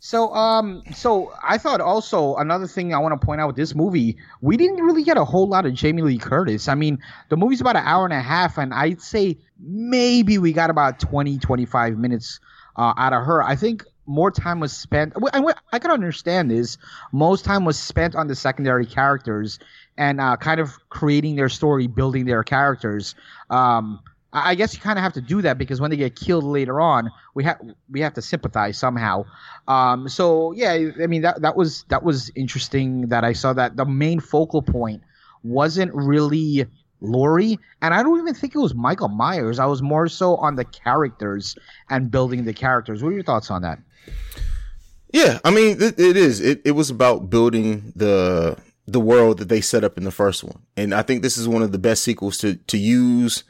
[0.00, 3.74] So, um, so I thought also another thing I want to point out with this
[3.74, 6.68] movie, we didn't really get a whole lot of Jamie Lee Curtis.
[6.68, 10.52] I mean, the movie's about an hour and a half, and I'd say maybe we
[10.52, 12.38] got about 20, 25 minutes
[12.76, 13.42] uh, out of her.
[13.42, 15.14] I think more time was spent.
[15.32, 16.78] I, I can understand this.
[17.12, 19.58] Most time was spent on the secondary characters
[19.96, 23.16] and uh, kind of creating their story, building their characters.
[23.50, 24.00] Um,
[24.32, 26.80] I guess you kind of have to do that because when they get killed later
[26.80, 27.58] on, we have
[27.90, 29.24] we have to sympathize somehow.
[29.66, 33.76] Um, so yeah, I mean that that was that was interesting that I saw that
[33.76, 35.02] the main focal point
[35.42, 36.66] wasn't really
[37.00, 39.58] Laurie, and I don't even think it was Michael Myers.
[39.58, 41.56] I was more so on the characters
[41.88, 43.02] and building the characters.
[43.02, 43.78] What are your thoughts on that?
[45.10, 46.40] Yeah, I mean it, it is.
[46.40, 50.44] It it was about building the the world that they set up in the first
[50.44, 53.44] one, and I think this is one of the best sequels to to use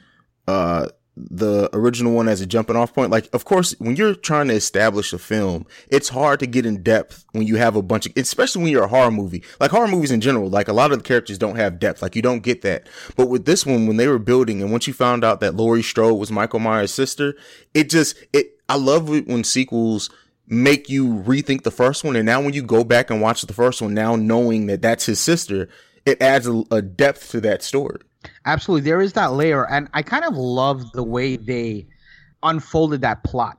[0.48, 3.10] uh, the original one as a jumping off point.
[3.10, 6.82] Like, of course, when you're trying to establish a film, it's hard to get in
[6.82, 9.42] depth when you have a bunch of, especially when you're a horror movie.
[9.60, 12.02] Like horror movies in general, like a lot of the characters don't have depth.
[12.02, 12.86] Like you don't get that.
[13.16, 15.82] But with this one, when they were building, and once you found out that Laurie
[15.82, 17.34] Strode was Michael Myers' sister,
[17.74, 18.54] it just it.
[18.68, 20.10] I love it when sequels
[20.46, 23.52] make you rethink the first one, and now when you go back and watch the
[23.52, 25.68] first one, now knowing that that's his sister,
[26.06, 28.00] it adds a, a depth to that story.
[28.44, 31.86] Absolutely, there is that layer, and I kind of love the way they
[32.42, 33.58] unfolded that plot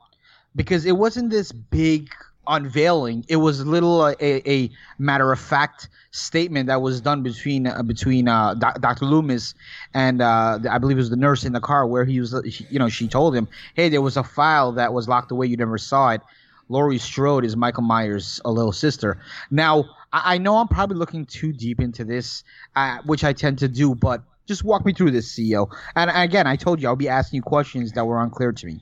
[0.56, 2.10] because it wasn't this big
[2.48, 3.24] unveiling.
[3.30, 7.84] It was little uh, a, a matter of fact statement that was done between uh,
[7.84, 9.06] between uh, Dr.
[9.06, 9.54] Loomis
[9.94, 12.34] and uh, I believe it was the nurse in the car where he was,
[12.70, 15.48] you know, she told him, "Hey, there was a file that was locked away.
[15.48, 16.22] You never saw it."
[16.72, 19.18] Laurie Strode is Michael Myers' little sister.
[19.50, 22.44] Now, I, I know I'm probably looking too deep into this,
[22.76, 25.72] uh, which I tend to do, but just walk me through this, CEO.
[25.96, 28.82] And again, I told you I'll be asking you questions that were unclear to me.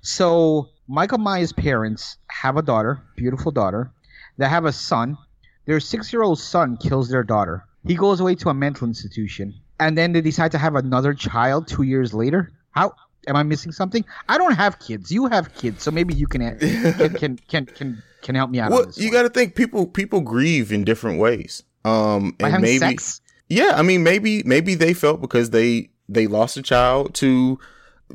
[0.00, 3.90] So, Michael Myers' parents have a daughter, beautiful daughter.
[4.38, 5.18] They have a son.
[5.66, 7.64] Their six-year-old son kills their daughter.
[7.84, 11.66] He goes away to a mental institution, and then they decide to have another child
[11.66, 12.52] two years later.
[12.70, 12.94] How
[13.26, 14.04] am I missing something?
[14.28, 15.10] I don't have kids.
[15.10, 18.70] You have kids, so maybe you can can can can can, can help me out.
[18.70, 21.64] Well, you got to think people people grieve in different ways.
[21.84, 23.20] Um, and maybe sex?
[23.50, 27.58] Yeah, I mean maybe maybe they felt because they they lost a child to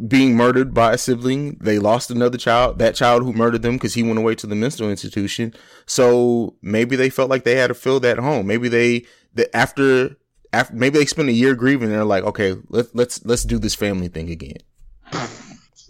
[0.07, 1.57] being murdered by a sibling.
[1.61, 4.55] They lost another child, that child who murdered them because he went away to the
[4.55, 5.53] mental institution.
[5.85, 8.47] So maybe they felt like they had to fill that home.
[8.47, 10.15] Maybe they that after
[10.53, 11.89] after maybe they spent a year grieving.
[11.89, 14.57] and They're like, okay, let's let's let's do this family thing again.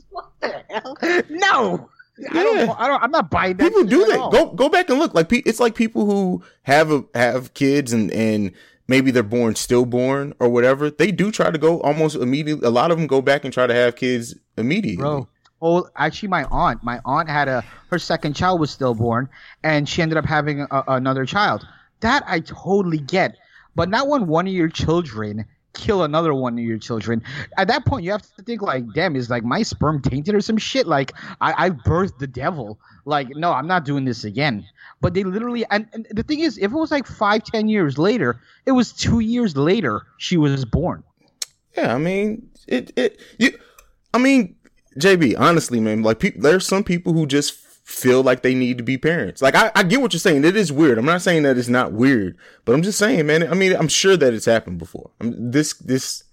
[0.10, 0.98] what the hell?
[1.30, 1.90] No.
[2.32, 3.04] I don't, I don't.
[3.04, 3.64] I'm not buying that.
[3.66, 4.18] People do that.
[4.18, 4.32] all.
[4.32, 5.14] Go go back and look.
[5.14, 8.54] Like it's like people who have a, have kids and and
[8.88, 10.90] maybe they're born stillborn or whatever.
[10.90, 12.68] They do try to go almost immediately.
[12.68, 14.98] A lot of them go back and try to have kids immediately.
[14.98, 15.28] bro.
[15.62, 16.84] Oh, actually, my aunt.
[16.84, 19.30] My aunt had a her second child was stillborn,
[19.64, 21.66] and she ended up having a, another child.
[22.02, 23.36] That I totally get,
[23.76, 27.22] but not when one of your children kill another one of your children.
[27.58, 30.42] At that point, you have to think like, damn, is like my sperm tainted or
[30.42, 30.88] some shit?
[30.88, 32.80] Like I, I birthed the devil.
[33.06, 34.66] Like no, I'm not doing this again.
[35.02, 37.98] But they literally, and, and the thing is, if it was like five, ten years
[37.98, 41.04] later, it was two years later she was born.
[41.78, 42.92] Yeah, I mean it.
[42.96, 43.58] It you.
[44.14, 44.56] I mean,
[44.98, 45.36] JB.
[45.38, 48.98] Honestly, man, like pe- there's some people who just feel like they need to be
[48.98, 49.42] parents.
[49.42, 50.44] Like I, I get what you're saying.
[50.44, 50.98] It is weird.
[50.98, 53.48] I'm not saying that it's not weird, but I'm just saying, man.
[53.48, 55.12] I mean, I'm sure that it's happened before.
[55.22, 56.24] I this this.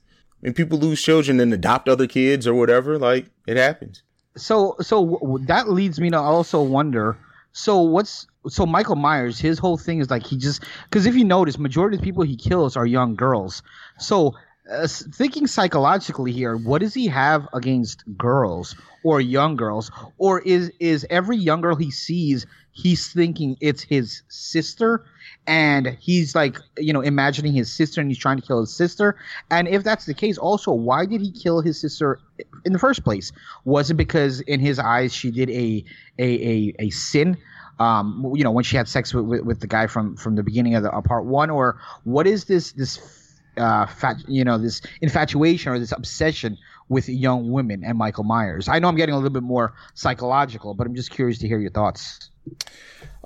[0.41, 2.99] Mean, people lose children and adopt other kids or whatever.
[2.99, 4.03] Like it happens.
[4.37, 7.17] so so that leads me to also wonder
[7.53, 11.23] so what's so michael myers his whole thing is like he just because if you
[11.25, 13.63] notice majority of people he kills are young girls
[13.99, 14.35] so
[14.73, 19.91] uh, thinking psychologically here what does he have against girls or young girls?
[20.19, 25.05] Or is is every young girl he sees he's thinking it's his sister?
[25.47, 29.17] And he's like you know imagining his sister and he's trying to kill his sister.
[29.51, 32.21] And if that's the case also why did he kill his sister
[32.65, 33.33] in the first place?
[33.65, 35.85] Was it because in his eyes she did a
[36.19, 37.37] a a, a sin?
[37.79, 40.43] Um you know when she had sex with, with, with the guy from from the
[40.43, 41.51] beginning of the uh, part one?
[41.51, 43.22] Or what is this this
[43.57, 46.57] uh fat you know this infatuation or this obsession
[46.89, 50.75] with young women and michael myers i know i'm getting a little bit more psychological
[50.75, 52.31] but i'm just curious to hear your thoughts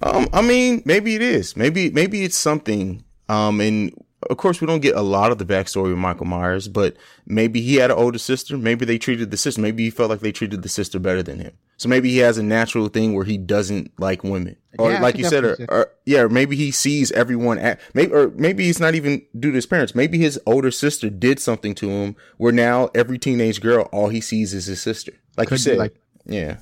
[0.03, 1.57] Um, I mean, maybe it is.
[1.57, 3.03] Maybe maybe it's something.
[3.31, 3.93] Um, and
[4.31, 7.61] of course, we don't get a lot of the backstory of Michael Myers, but maybe
[7.61, 8.57] he had an older sister.
[8.57, 9.61] Maybe they treated the sister.
[9.61, 11.53] Maybe he felt like they treated the sister better than him.
[11.77, 15.19] So maybe he has a natural thing where he doesn't like women, or Yeah, like
[15.19, 18.81] you said, or, or yeah, or maybe he sees everyone at maybe, or maybe it's
[18.81, 19.95] not even due to his parents.
[19.95, 24.21] Maybe his older sister did something to him where now every teenage girl, all he
[24.21, 25.13] sees is his sister.
[25.37, 26.57] Like you Could be said, like- yeah.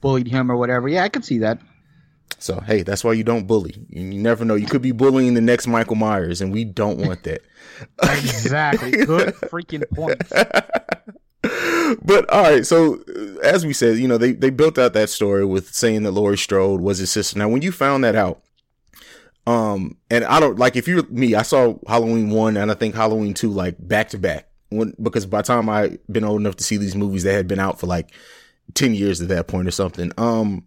[0.00, 1.58] bullied him or whatever yeah i could see that
[2.40, 3.74] So hey, that's why you don't bully.
[3.88, 4.54] You, never know.
[4.54, 7.42] You could be bullying the next Michael Myers, and we don't want that.
[8.02, 10.20] exactly good freaking point
[12.02, 15.08] but all right, so uh, as we said, you know, they they built out that
[15.10, 17.38] story with saying that Laurie Strode was his sister.
[17.38, 18.42] Now, when you found that out,
[19.46, 22.94] um, and I don't like if you're me, I saw Halloween one and I think
[22.94, 24.48] Halloween two like back to back.
[24.68, 27.48] When because by the time I been old enough to see these movies, they had
[27.48, 28.12] been out for like
[28.74, 30.12] ten years at that point or something.
[30.18, 30.66] Um,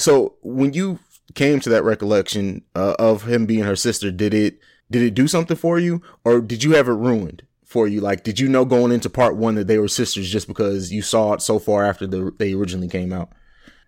[0.00, 0.98] so when you
[1.34, 4.58] came to that recollection uh, of him being her sister, did it
[4.90, 8.00] did it do something for you, or did you have it ruined for you?
[8.00, 11.02] Like, did you know going into part one that they were sisters just because you
[11.02, 13.30] saw it so far after the, they originally came out?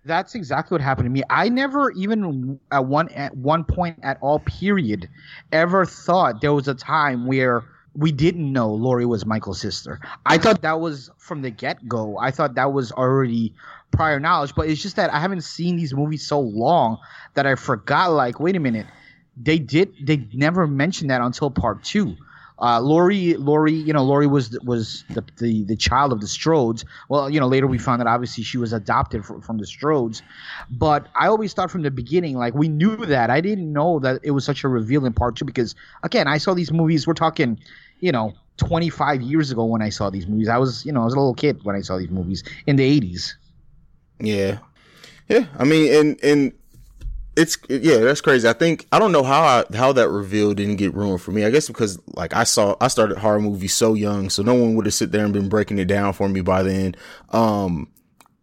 [0.04, 1.22] That's exactly what happened to me.
[1.30, 5.08] I never even at one at one point at all period
[5.52, 10.00] ever thought there was a time where we didn't know Laurie was Michael's sister.
[10.26, 12.18] I thought that was from the get go.
[12.18, 13.54] I thought that was already
[13.92, 16.98] prior knowledge, but it's just that I haven't seen these movies so long
[17.34, 18.12] that I forgot.
[18.12, 18.86] Like, wait a minute,
[19.36, 22.16] they did they never mentioned that until part two.
[22.60, 26.84] Uh, Laurie, Laurie, you know, Laurie was was the, the the child of the Strodes.
[27.08, 30.22] Well, you know, later we found that obviously she was adopted from, from the Strodes.
[30.70, 33.30] But I always thought from the beginning, like we knew that.
[33.30, 35.74] I didn't know that it was such a reveal in part two because
[36.04, 37.04] again, I saw these movies.
[37.04, 37.58] We're talking,
[38.00, 40.48] you know, 25 years ago when I saw these movies.
[40.48, 42.76] I was, you know, I was a little kid when I saw these movies in
[42.76, 43.34] the 80s.
[44.22, 44.58] Yeah,
[45.28, 45.46] yeah.
[45.58, 46.52] I mean, and and
[47.36, 48.48] it's yeah, that's crazy.
[48.48, 51.44] I think I don't know how I, how that reveal didn't get ruined for me.
[51.44, 54.74] I guess because like I saw I started horror movies so young, so no one
[54.76, 56.94] would have sit there and been breaking it down for me by then.
[57.30, 57.90] Um,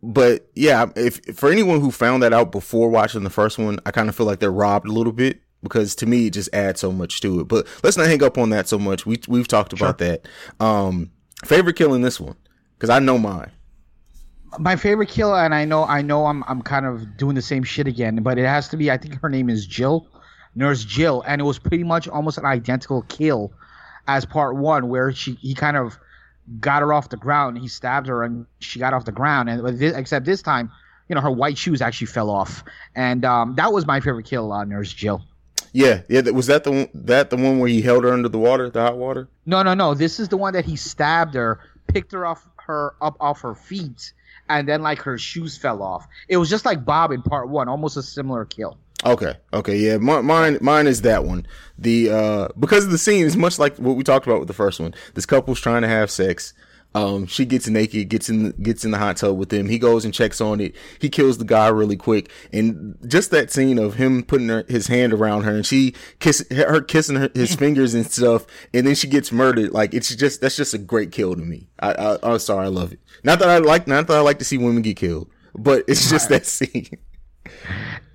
[0.03, 3.91] but yeah, if for anyone who found that out before watching the first one, I
[3.91, 6.81] kind of feel like they're robbed a little bit because to me it just adds
[6.81, 7.47] so much to it.
[7.47, 9.05] But let's not hang up on that so much.
[9.05, 10.07] We we've talked about sure.
[10.07, 10.27] that.
[10.59, 11.11] Um,
[11.45, 12.35] favorite kill in this one
[12.75, 13.51] because I know mine
[14.57, 17.63] my favorite kill, and I know I know I'm I'm kind of doing the same
[17.63, 18.89] shit again, but it has to be.
[18.89, 20.07] I think her name is Jill,
[20.55, 23.51] Nurse Jill, and it was pretty much almost an identical kill
[24.07, 25.99] as part one, where she he kind of
[26.59, 27.57] got her off the ground.
[27.59, 29.49] He stabbed her, and she got off the ground.
[29.49, 30.71] And this, except this time,
[31.07, 32.63] you know, her white shoes actually fell off,
[32.95, 35.23] and um, that was my favorite kill, uh, Nurse Jill.
[35.71, 36.21] Yeah, yeah.
[36.31, 38.81] Was that the one, that the one where he held her under the water, the
[38.81, 39.27] hot water?
[39.45, 39.93] No, no, no.
[39.93, 43.53] This is the one that he stabbed her, picked her off her up off her
[43.53, 44.13] feet,
[44.49, 46.07] and then like her shoes fell off.
[46.27, 48.77] It was just like Bob in part one, almost a similar kill.
[49.05, 51.47] Okay, okay, yeah, mine, mine is that one.
[51.77, 54.53] The uh, because of the scene is much like what we talked about with the
[54.53, 54.93] first one.
[55.13, 56.53] This couple's trying to have sex.
[56.95, 59.69] Um, she gets naked, gets in, gets in the hot tub with him.
[59.69, 60.75] He goes and checks on it.
[60.99, 64.87] He kills the guy really quick, and just that scene of him putting her, his
[64.87, 68.95] hand around her and she kiss her kissing her, his fingers and stuff, and then
[68.95, 69.71] she gets murdered.
[69.71, 71.67] Like it's just that's just a great kill to me.
[71.79, 72.99] I, I I'm sorry, I love it.
[73.23, 76.09] Not that I like, not that I like to see women get killed, but it's
[76.09, 76.97] just that scene.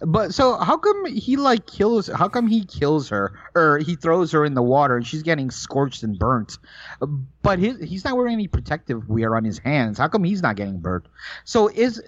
[0.01, 2.09] But so how come he like kills?
[2.09, 5.51] How come he kills her or he throws her in the water and she's getting
[5.51, 6.59] scorched and burnt?
[7.43, 9.99] But he's not wearing any protective wear on his hands.
[9.99, 11.07] How come he's not getting burnt?
[11.45, 12.03] So is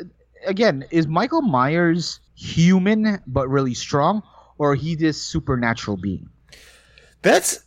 [0.46, 4.22] again is Michael Myers human but really strong,
[4.58, 6.28] or he this supernatural being?
[7.22, 7.64] That's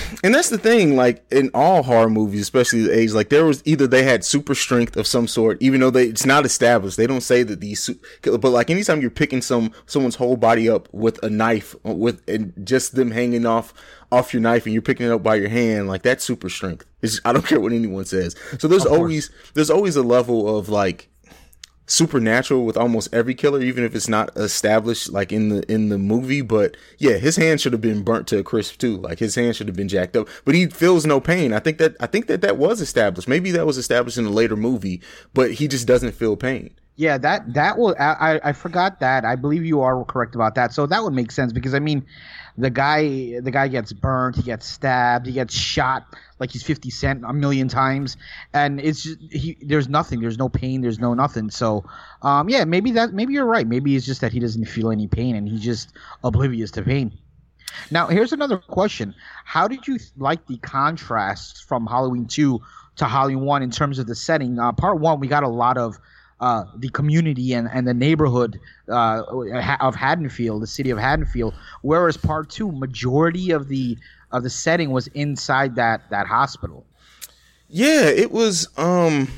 [0.24, 3.62] and that's the thing, like in all horror movies, especially the age, like there was
[3.64, 6.96] either they had super strength of some sort, even though they it's not established.
[6.96, 7.90] They don't say that these,
[8.22, 12.22] but like anytime you're picking some someone's whole body up with a knife, uh, with
[12.28, 13.74] and just them hanging off
[14.10, 16.86] off your knife, and you're picking it up by your hand, like that's super strength.
[17.02, 18.36] It's, I don't care what anyone says.
[18.58, 21.08] So there's always there's always a level of like
[21.92, 25.98] supernatural with almost every killer, even if it's not established like in the in the
[25.98, 26.40] movie.
[26.40, 28.96] But yeah, his hand should have been burnt to a crisp too.
[28.96, 31.52] Like his hand should have been jacked up, but he feels no pain.
[31.52, 33.28] I think that I think that that was established.
[33.28, 35.02] Maybe that was established in a later movie,
[35.34, 36.74] but he just doesn't feel pain.
[36.96, 37.94] Yeah, that that will.
[37.98, 39.24] I I forgot that.
[39.24, 40.72] I believe you are correct about that.
[40.72, 42.06] So that would make sense because I mean,
[42.56, 46.06] the guy the guy gets burnt, he gets stabbed, he gets shot
[46.42, 48.16] like he's 50 cent a million times
[48.52, 51.50] and it's just, he there's nothing there's no pain there's no nothing.
[51.50, 51.84] So
[52.20, 53.66] um yeah maybe that maybe you're right.
[53.66, 55.92] Maybe it's just that he doesn't feel any pain and he's just
[56.24, 57.16] oblivious to pain.
[57.92, 59.14] Now here's another question.
[59.44, 62.60] How did you like the contrast from halloween 2
[62.96, 64.58] to halloween 1 in terms of the setting?
[64.58, 65.96] Uh, part 1 we got a lot of
[66.42, 69.22] uh, the community and, and the neighborhood uh,
[69.80, 71.54] of Haddonfield, the city of Haddonfield.
[71.82, 73.96] Whereas part two, majority of the
[74.32, 76.84] of the setting was inside that that hospital.
[77.68, 78.68] Yeah, it was.
[78.76, 79.28] Um,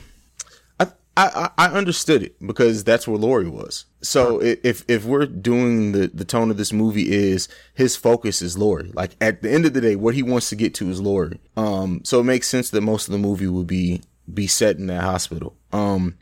[0.81, 0.87] I
[1.17, 3.85] I I understood it because that's where Laurie was.
[4.01, 8.57] So if if we're doing the the tone of this movie is his focus is
[8.57, 8.93] Laurie.
[8.95, 11.39] Like at the end of the day, what he wants to get to is Laurie.
[11.55, 14.01] Um, so it makes sense that most of the movie would be
[14.33, 15.55] be set in that hospital.
[15.71, 16.17] Um,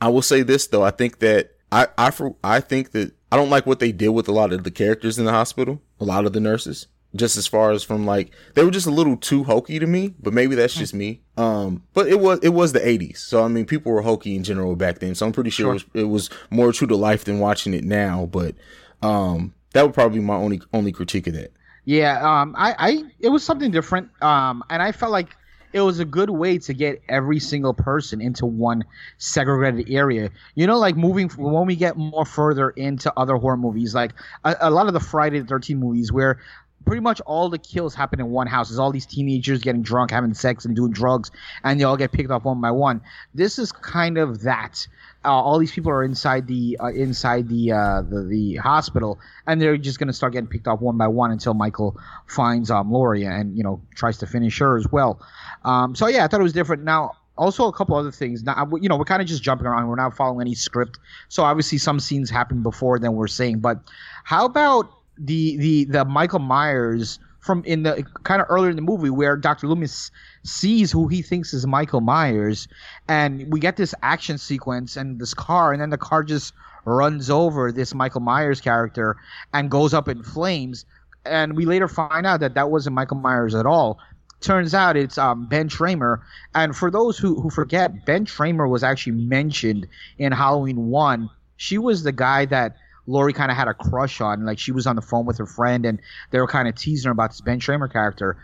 [0.00, 3.36] I will say this though, I think that I I for, I think that I
[3.36, 6.04] don't like what they did with a lot of the characters in the hospital, a
[6.04, 9.16] lot of the nurses just as far as from like they were just a little
[9.16, 11.20] too hokey to me but maybe that's just me.
[11.36, 14.44] Um but it was it was the 80s so i mean people were hokey in
[14.44, 15.14] general back then.
[15.14, 15.88] So i'm pretty sure, sure.
[15.94, 18.54] It, was, it, was, more true to life than watching it now but
[19.02, 21.52] um that would probably be my only only critique of that.
[21.84, 24.10] Yeah um i i it was something different.
[24.22, 25.36] Um and i felt like
[25.74, 28.84] it was a good way to get every single person into one
[29.18, 30.30] segregated area.
[30.54, 34.12] You know, like moving when we get more further into other horror movies, like
[34.44, 36.38] a, a lot of the Friday the 13th movies, where
[36.86, 38.68] pretty much all the kills happen in one house.
[38.68, 41.32] There's all these teenagers getting drunk, having sex, and doing drugs,
[41.64, 43.00] and they all get picked off one by one.
[43.34, 44.86] This is kind of that.
[45.24, 49.60] Uh, all these people are inside the uh, inside the, uh, the the hospital, and
[49.60, 53.24] they're just gonna start getting picked off one by one until Michael finds um Laurie
[53.24, 55.20] and you know tries to finish her as well.
[55.64, 56.84] Um, so yeah, I thought it was different.
[56.84, 58.42] Now also a couple other things.
[58.42, 59.88] Now, you know, we're kind of just jumping around.
[59.88, 60.98] We're not following any script.
[61.28, 63.60] So obviously some scenes happened before than we're saying.
[63.60, 63.80] But
[64.24, 68.82] how about the the the Michael Myers from in the kind of earlier in the
[68.82, 69.66] movie where Dr.
[69.66, 70.10] Loomis
[70.44, 72.68] sees who he thinks is Michael Myers,
[73.06, 76.54] and we get this action sequence and this car, and then the car just
[76.86, 79.16] runs over this Michael Myers character
[79.52, 80.86] and goes up in flames.
[81.26, 83.98] And we later find out that that wasn't Michael Myers at all.
[84.40, 86.20] Turns out it's um, Ben Tramer.
[86.54, 89.86] And for those who, who forget, Ben Tramer was actually mentioned
[90.18, 91.30] in Halloween 1.
[91.56, 92.76] She was the guy that
[93.06, 94.44] Laurie kind of had a crush on.
[94.44, 96.00] Like she was on the phone with her friend, and
[96.30, 98.36] they were kind of teasing her about this Ben Tramer character.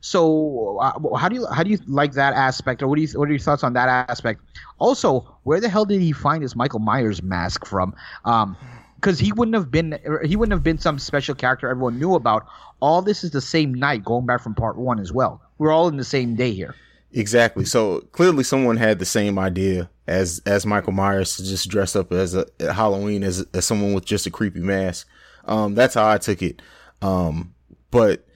[0.00, 3.08] So, uh, how do you how do you like that aspect, or what do you
[3.18, 4.42] what are your thoughts on that aspect?
[4.78, 7.94] Also, where the hell did he find his Michael Myers mask from?
[8.24, 8.56] Um,
[8.96, 12.46] because he wouldn't have been he wouldn't have been some special character everyone knew about.
[12.80, 15.40] All this is the same night, going back from part one as well.
[15.58, 16.74] We're all in the same day here.
[17.12, 17.64] Exactly.
[17.64, 22.12] So clearly, someone had the same idea as as Michael Myers to just dress up
[22.12, 25.08] as a Halloween as as someone with just a creepy mask.
[25.46, 26.60] Um, that's how I took it.
[27.02, 27.54] Um,
[27.90, 28.26] but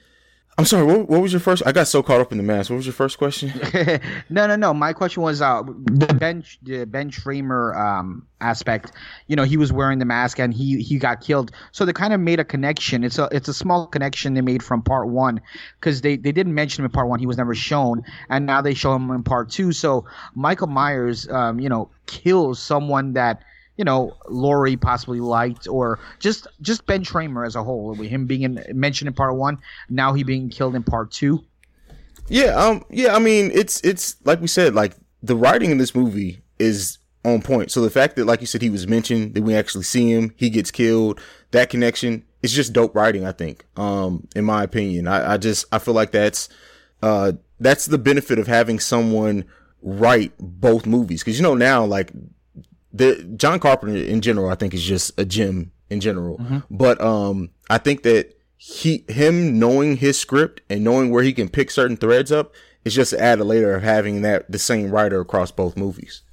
[0.59, 0.83] I'm sorry.
[0.83, 1.63] What, what, was your first?
[1.65, 2.69] I got so caught up in the mask.
[2.69, 3.53] What was your first question?
[4.29, 4.73] no, no, no.
[4.73, 8.91] My question was uh, the Ben the Ben Tramer um, aspect.
[9.27, 11.51] You know, he was wearing the mask and he he got killed.
[11.71, 13.05] So they kind of made a connection.
[13.05, 15.39] It's a it's a small connection they made from part one
[15.79, 17.19] because they they didn't mention him in part one.
[17.19, 19.71] He was never shown, and now they show him in part two.
[19.71, 23.43] So Michael Myers, um, you know, kills someone that
[23.79, 28.25] you know, Laurie possibly liked, or just just Ben Tramer as a whole, with him
[28.25, 29.57] being in, mentioned in part one,
[29.89, 31.45] now he being killed in part two.
[32.27, 33.15] Yeah, um, yeah.
[33.15, 37.41] I mean, it's it's like we said, like the writing in this movie is on
[37.41, 37.71] point.
[37.71, 40.33] So the fact that, like you said, he was mentioned, that we actually see him,
[40.35, 41.21] he gets killed,
[41.51, 43.25] that connection, it's just dope writing.
[43.25, 46.49] I think, um, in my opinion, I, I just I feel like that's
[47.01, 49.45] uh that's the benefit of having someone
[49.81, 52.11] write both movies because you know now like
[52.91, 56.37] the John Carpenter in general, I think is just a gem in general.
[56.37, 56.59] Mm-hmm.
[56.69, 61.49] But um, I think that he him knowing his script and knowing where he can
[61.49, 65.21] pick certain threads up is just an added later of having that the same writer
[65.21, 66.23] across both movies.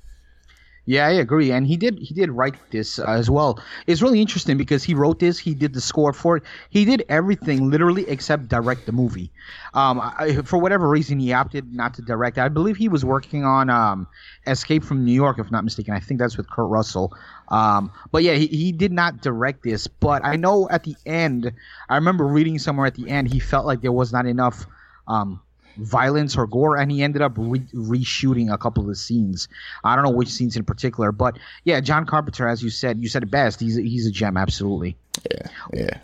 [0.88, 3.58] Yeah, I agree, and he did he did write this uh, as well.
[3.88, 7.04] It's really interesting because he wrote this, he did the score for it, he did
[7.08, 9.32] everything literally except direct the movie.
[9.74, 12.38] Um, I, for whatever reason, he opted not to direct.
[12.38, 14.06] I believe he was working on um,
[14.46, 15.92] Escape from New York, if not mistaken.
[15.92, 17.12] I think that's with Kurt Russell.
[17.48, 19.88] Um, but yeah, he, he did not direct this.
[19.88, 21.50] But I know at the end,
[21.88, 24.66] I remember reading somewhere at the end, he felt like there was not enough
[25.08, 25.40] um,
[25.76, 29.48] violence or gore, and he ended up re- reshooting a couple of the scenes.
[29.84, 33.08] I don't know which scenes in particular, but yeah, John Carpenter, as you said, you
[33.08, 33.60] said it best.
[33.60, 34.96] He's he's a gem, absolutely.
[35.30, 35.98] Yeah, yeah.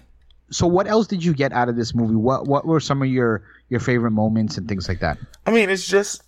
[0.51, 2.15] So, what else did you get out of this movie?
[2.15, 5.19] What what were some of your your favorite moments and things like that?
[5.47, 6.23] I mean, it's just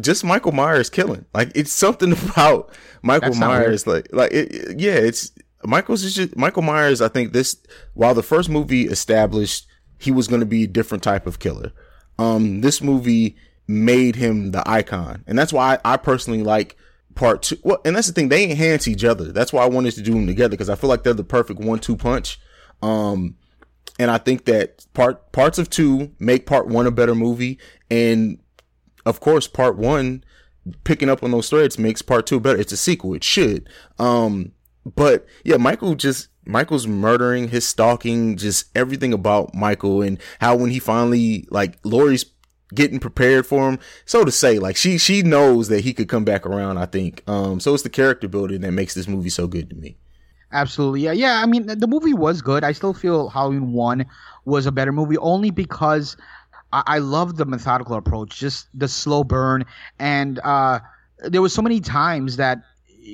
[0.00, 1.24] just Michael Myers killing.
[1.32, 3.86] Like it's something about Michael Myers.
[3.86, 5.32] Like like it, yeah, it's
[5.64, 7.00] Michael's is just Michael Myers.
[7.00, 7.56] I think this
[7.94, 9.66] while the first movie established
[9.98, 11.72] he was going to be a different type of killer
[12.22, 16.76] um, this movie made him the icon, and that's why I, I personally like
[17.14, 17.58] part two.
[17.62, 19.32] Well, and that's the thing; they enhance each other.
[19.32, 21.60] That's why I wanted to do them together because I feel like they're the perfect
[21.60, 22.38] one-two punch.
[22.80, 23.36] Um,
[23.98, 27.58] and I think that part parts of two make part one a better movie,
[27.90, 28.38] and
[29.04, 30.24] of course, part one
[30.84, 32.58] picking up on those threads makes part two better.
[32.58, 33.68] It's a sequel; it should.
[33.98, 34.52] Um,
[34.84, 40.70] but yeah, Michael just Michael's murdering, his stalking, just everything about Michael and how when
[40.70, 42.24] he finally like Laurie's
[42.74, 46.24] getting prepared for him, so to say, like she she knows that he could come
[46.24, 47.22] back around, I think.
[47.28, 49.96] Um so it's the character building that makes this movie so good to me.
[50.52, 51.02] Absolutely.
[51.02, 51.40] Yeah, yeah.
[51.42, 52.64] I mean the movie was good.
[52.64, 54.06] I still feel Halloween one
[54.44, 56.16] was a better movie only because
[56.72, 59.64] I, I love the methodical approach, just the slow burn
[59.98, 60.80] and uh
[61.24, 62.62] there was so many times that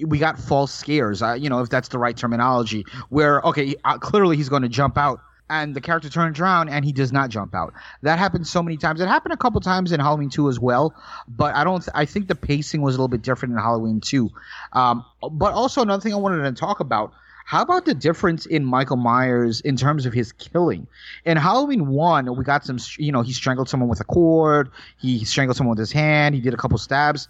[0.04, 3.98] we got false scares, uh, you know, if that's the right terminology, where, okay, uh,
[3.98, 5.20] clearly he's going to jump out
[5.50, 7.72] and the character turns around and he does not jump out.
[8.02, 9.00] That happened so many times.
[9.00, 10.94] It happened a couple times in Halloween 2 as well,
[11.26, 14.00] but I don't, th- I think the pacing was a little bit different in Halloween
[14.00, 14.30] 2.
[14.72, 17.12] Um, but also another thing I wanted to talk about.
[17.44, 20.86] How about the difference in Michael Myers in terms of his killing?
[21.24, 25.24] In Halloween 1, we got some, you know, he strangled someone with a cord, he
[25.24, 27.26] strangled someone with his hand, he did a couple stabs.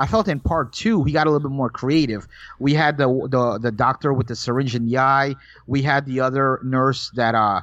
[0.00, 2.26] I felt in part two he got a little bit more creative.
[2.58, 5.36] We had the the the doctor with the syringe in the eye.
[5.66, 7.60] We had the other nurse that uh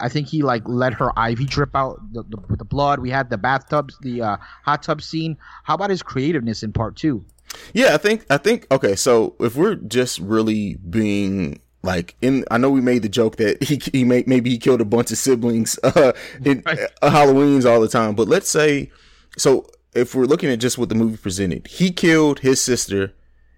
[0.00, 2.98] I think he like let her IV drip out the, the, with the blood.
[2.98, 5.36] We had the bathtubs, the uh, hot tub scene.
[5.62, 7.24] How about his creativeness in part two?
[7.72, 8.96] Yeah, I think I think okay.
[8.96, 13.62] So if we're just really being like in, I know we made the joke that
[13.62, 16.12] he he may, maybe he killed a bunch of siblings uh,
[16.44, 16.80] in Right.
[17.02, 18.90] uh, Halloween's all the time, but let's say
[19.36, 23.12] so if we're looking at just what the movie presented, he killed his sister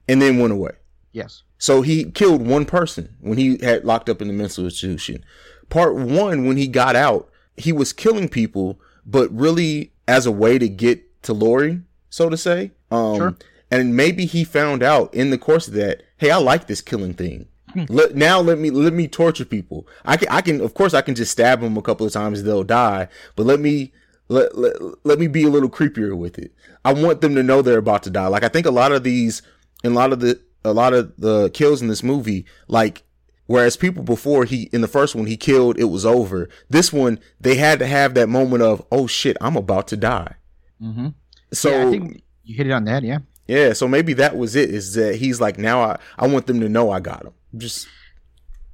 [0.09, 0.73] and then went away.
[1.13, 1.43] Yes.
[1.59, 5.25] So he killed one person when he had locked up in the mental institution.
[5.71, 10.59] Part one, when he got out, he was killing people, but really as a way
[10.59, 11.81] to get to Laurie,
[12.11, 12.73] so to say.
[12.91, 13.37] Um, Sure.
[13.71, 17.15] And maybe he found out in the course of that, hey, I like this killing
[17.15, 17.47] thing.
[17.89, 19.87] let, now let me let me torture people.
[20.05, 22.43] I can I can of course I can just stab them a couple of times
[22.43, 23.93] they'll die, but let me
[24.29, 26.53] let, let let me be a little creepier with it.
[26.85, 28.27] I want them to know they're about to die.
[28.27, 29.43] Like I think a lot of these
[29.83, 33.03] and a lot of the a lot of the kills in this movie like
[33.47, 36.49] whereas people before he in the first one he killed it was over.
[36.71, 40.37] This one they had to have that moment of oh shit, I'm about to die.
[40.83, 41.09] Mm-hmm.
[41.53, 43.03] So yeah, I think you hit it on that.
[43.03, 43.19] Yeah.
[43.47, 44.71] yeah, so maybe that was it.
[44.71, 47.35] Is that he's like now I I want them to know I got him.
[47.57, 47.89] Just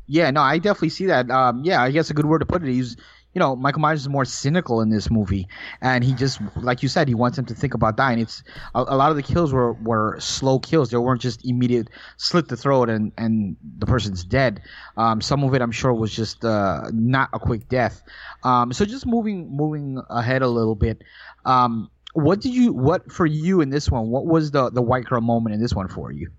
[0.06, 1.28] Yeah, no, I definitely see that.
[1.30, 2.68] Um, yeah, I guess a good word to put it.
[2.68, 2.96] He's,
[3.34, 5.46] you know, Michael Myers is more cynical in this movie,
[5.80, 8.18] and he just, like you said, he wants him to think about dying.
[8.18, 8.42] It's
[8.74, 10.90] a, a lot of the kills were were slow kills.
[10.90, 14.62] They weren't just immediate slit the throat and and the person's dead.
[14.96, 18.02] Um, some of it, I'm sure, was just uh, not a quick death.
[18.42, 21.02] Um, so just moving moving ahead a little bit.
[21.44, 24.08] Um, what did you what for you in this one?
[24.08, 26.30] What was the the white girl moment in this one for you?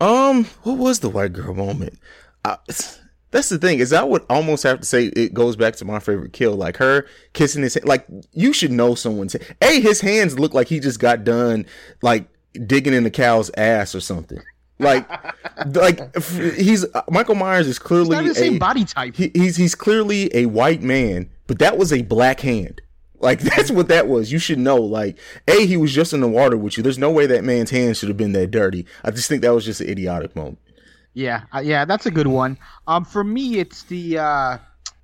[0.00, 1.98] Um, what was the white girl moment?
[2.44, 2.56] Uh,
[3.30, 5.98] that's the thing is I would almost have to say it goes back to my
[5.98, 7.86] favorite kill, like her kissing his hand.
[7.86, 11.66] Like you should know someone's a his hands look like he just got done
[12.02, 12.28] like
[12.66, 14.40] digging in the cow's ass or something.
[14.78, 15.08] Like,
[15.74, 16.16] like
[16.56, 19.16] he's uh, Michael Myers is clearly the same a- body type.
[19.16, 22.80] he, he's he's clearly a white man, but that was a black hand.
[23.20, 24.30] Like that's what that was.
[24.32, 24.76] You should know.
[24.76, 26.82] Like, a he was just in the water with you.
[26.82, 28.86] There's no way that man's hands should have been that dirty.
[29.04, 30.58] I just think that was just an idiotic moment.
[31.18, 32.58] Yeah, uh, yeah, that's a good one.
[32.86, 34.58] Um, for me, it's the uh, uh,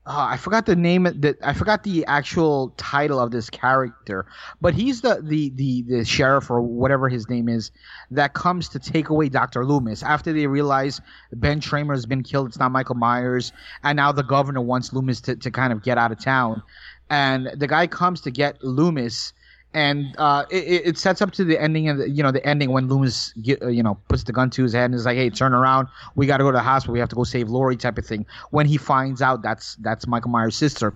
[0.07, 1.03] I forgot the name.
[1.03, 4.25] The I forgot the actual title of this character,
[4.61, 7.73] but he's the the the the sheriff or whatever his name is
[8.13, 11.01] that comes to take away Doctor Loomis after they realize
[11.33, 12.47] Ben Tramer has been killed.
[12.47, 13.51] It's not Michael Myers,
[13.83, 16.63] and now the governor wants Loomis to to kind of get out of town,
[17.11, 19.33] and the guy comes to get Loomis
[19.75, 22.71] and uh, it, it- sets up to the ending of the, you know the ending
[22.71, 25.29] when Loomis uh, you know puts the gun to his head and is like, "Hey,
[25.31, 25.89] turn around.
[26.15, 26.93] We got to go to the hospital.
[26.95, 28.25] We have to go save Laurie," type of thing.
[28.51, 30.95] When he finds out that's that's Michael Myers' sister,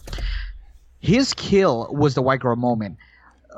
[1.01, 2.97] his kill was the white girl moment.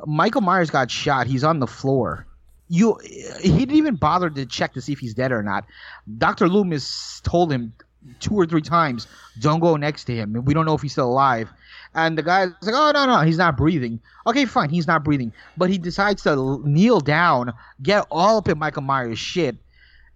[0.07, 1.27] Michael Myers got shot.
[1.27, 2.27] He's on the floor.
[2.69, 2.99] You,
[3.43, 5.65] he didn't even bother to check to see if he's dead or not.
[6.19, 7.75] Doctor Loomis told him
[8.21, 9.09] two or three times,
[9.39, 10.45] "Don't go next to him.
[10.45, 11.53] We don't know if he's still alive."
[11.95, 15.33] And the guy's like, "Oh no, no, he's not breathing." Okay, fine, he's not breathing,
[15.57, 19.57] but he decides to kneel down, get all up in Michael Myers' shit,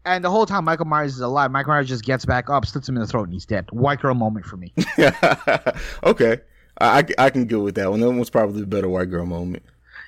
[0.04, 1.50] and the whole time Michael Myers is alive.
[1.50, 3.66] Michael Myers just gets back up, slits him in the throat, and he's dead.
[3.70, 4.72] White girl moment for me.
[6.04, 6.40] okay,
[6.80, 8.00] I, I can go with that one.
[8.00, 9.62] That one was probably the better white girl moment.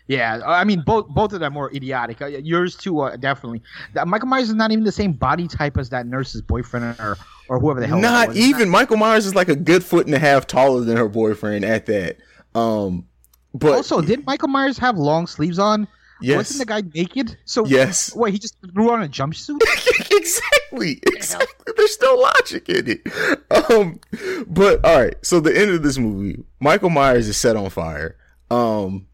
[0.09, 2.23] Yeah, I mean both both of them were idiotic.
[2.23, 3.63] Uh, Yours too, uh, definitely.
[4.07, 7.59] Michael Myers is not even the same body type as that nurse's boyfriend or or
[7.59, 7.99] whoever the hell.
[7.99, 11.09] Not even Michael Myers is like a good foot and a half taller than her
[11.09, 12.19] boyfriend at that.
[12.55, 13.07] Um,
[13.53, 15.89] but Also, did Michael Myers have long sleeves on?
[16.21, 17.37] yes, Wasn't the guy naked?
[17.45, 18.15] So Yes.
[18.15, 19.61] Wait, he just threw on a jumpsuit?
[20.11, 21.01] exactly.
[21.07, 21.73] Exactly.
[21.77, 23.71] There's no logic in it.
[23.71, 24.01] Um,
[24.47, 25.17] but all right.
[25.23, 28.17] So the end of this movie, Michael Myers is set on fire.
[28.51, 29.07] Um,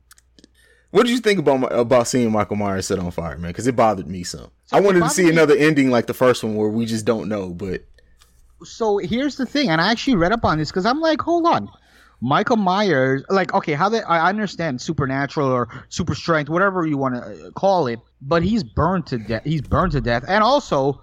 [0.93, 3.51] what did you think about my- about seeing Michael Myers set on fire, man?
[3.51, 4.51] Because it bothered me some.
[4.70, 7.28] I wanted to see me- another ending like the first one where we just don't
[7.28, 7.51] know.
[7.51, 7.84] But
[8.64, 11.47] so here's the thing, and I actually read up on this because I'm like, hold
[11.47, 11.68] on.
[12.24, 17.16] Michael Myers, like, okay, how they, I understand supernatural or super strength, whatever you want
[17.16, 19.43] to call it, but he's burned to death.
[19.45, 20.24] He's burned to death.
[20.28, 21.03] And also,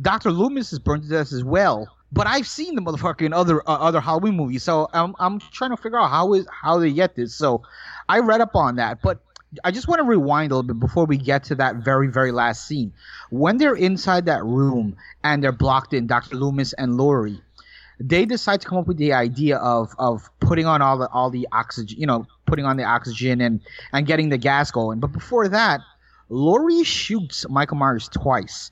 [0.00, 0.30] Dr.
[0.30, 1.88] Loomis is burned to death as well.
[2.12, 5.70] But I've seen the motherfucker in other uh, other Halloween movies, so I'm I'm trying
[5.70, 7.34] to figure out how is how they get this.
[7.34, 7.62] So
[8.08, 9.20] I read up on that, but
[9.64, 12.32] I just want to rewind a little bit before we get to that very very
[12.32, 12.92] last scene.
[13.30, 16.36] When they're inside that room and they're blocked in, Dr.
[16.36, 17.40] Loomis and Laurie,
[17.98, 21.30] they decide to come up with the idea of of putting on all the all
[21.30, 23.60] the oxygen, you know, putting on the oxygen and
[23.92, 25.00] and getting the gas going.
[25.00, 25.80] But before that,
[26.28, 28.70] Laurie shoots Michael Myers twice.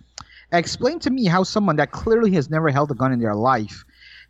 [0.53, 3.85] Explain to me how someone that clearly has never held a gun in their life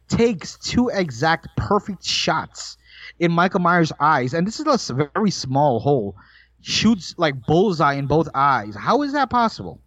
[0.08, 2.76] takes two exact perfect shots
[3.20, 6.16] in Michael Myers' eyes, and this is a very small hole.
[6.60, 8.74] Shoots like bullseye in both eyes.
[8.74, 9.80] How is that possible?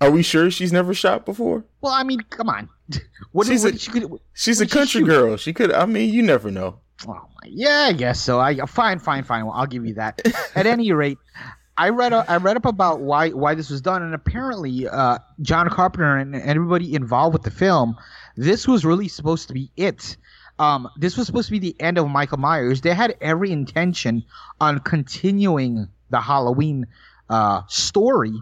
[0.00, 1.64] are we sure she's never shot before?
[1.80, 2.68] Well, I mean, come on.
[3.32, 5.36] What, She's what, a- she could, She's a did she country girl.
[5.36, 5.70] She could.
[5.72, 6.80] I mean, you never know.
[7.06, 8.40] Oh my, yeah, I guess so.
[8.40, 9.44] I fine, fine, fine.
[9.46, 10.20] Well, I'll give you that.
[10.56, 11.18] At any rate,
[11.76, 15.68] I read I read up about why why this was done, and apparently, uh, John
[15.70, 17.96] Carpenter and everybody involved with the film,
[18.36, 20.16] this was really supposed to be it.
[20.60, 22.82] Um, this was supposed to be the end of Michael Myers.
[22.82, 24.24] They had every intention
[24.60, 26.86] on continuing the Halloween
[27.30, 28.34] uh, story,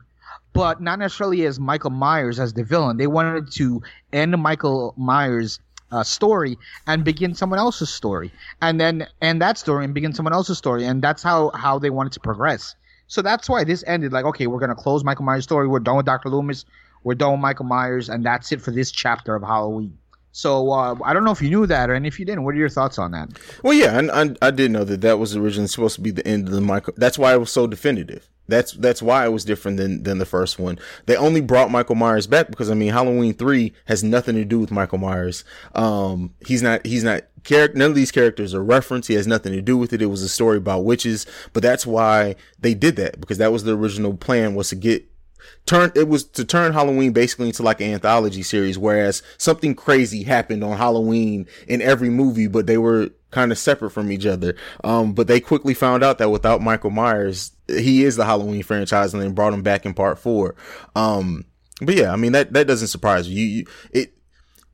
[0.53, 2.97] but not necessarily as Michael Myers as the villain.
[2.97, 5.61] They wanted to end Michael Myers'
[5.93, 6.59] uh, story
[6.89, 10.85] and begin someone else's story, and then end that story and begin someone else's story,
[10.87, 12.75] and that's how how they wanted to progress.
[13.07, 15.69] So that's why this ended like, okay, we're gonna close Michael Myers' story.
[15.69, 16.65] We're done with Doctor Loomis.
[17.05, 19.99] We're done with Michael Myers, and that's it for this chapter of Halloween.
[20.39, 22.55] So uh, I don't know if you knew that, or and if you didn't, what
[22.55, 23.29] are your thoughts on that?
[23.65, 26.25] Well, yeah, and I, I did know that that was originally supposed to be the
[26.25, 26.95] end of the Michael.
[26.97, 28.29] That's why it was so definitive.
[28.47, 30.79] That's that's why it was different than than the first one.
[31.07, 34.61] They only brought Michael Myers back because I mean Halloween three has nothing to do
[34.61, 35.43] with Michael Myers.
[35.75, 37.77] Um, he's not he's not character.
[37.77, 39.09] None of these characters are referenced.
[39.09, 40.01] He has nothing to do with it.
[40.01, 43.65] It was a story about witches, but that's why they did that because that was
[43.65, 45.05] the original plan was to get
[45.67, 50.23] turn it was to turn Halloween basically into like an anthology series, whereas something crazy
[50.23, 54.55] happened on Halloween in every movie, but they were kind of separate from each other.
[54.85, 59.13] Um, but they quickly found out that without Michael Myers, he is the Halloween franchise,
[59.13, 60.55] and then brought him back in part four.
[60.95, 61.45] Um,
[61.81, 63.45] but yeah, I mean that that doesn't surprise you.
[63.45, 64.15] you it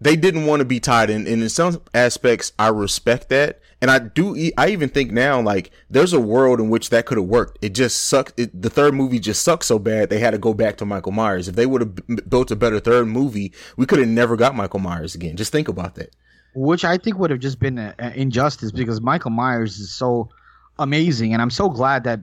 [0.01, 3.61] they didn't want to be tied in, and in some aspects, I respect that.
[3.85, 7.19] And I do, I even think now, like, there's a world in which that could
[7.19, 7.59] have worked.
[7.61, 8.41] It just sucked.
[8.41, 11.13] It, the third movie just sucked so bad, they had to go back to Michael
[11.13, 11.49] Myers.
[11.49, 14.55] If they would have b- built a better third movie, we could have never got
[14.55, 15.37] Michael Myers again.
[15.37, 16.15] Just think about that.
[16.55, 20.31] which I think would have just been an injustice because Michael Myers is so
[20.79, 22.21] amazing, and I'm so glad that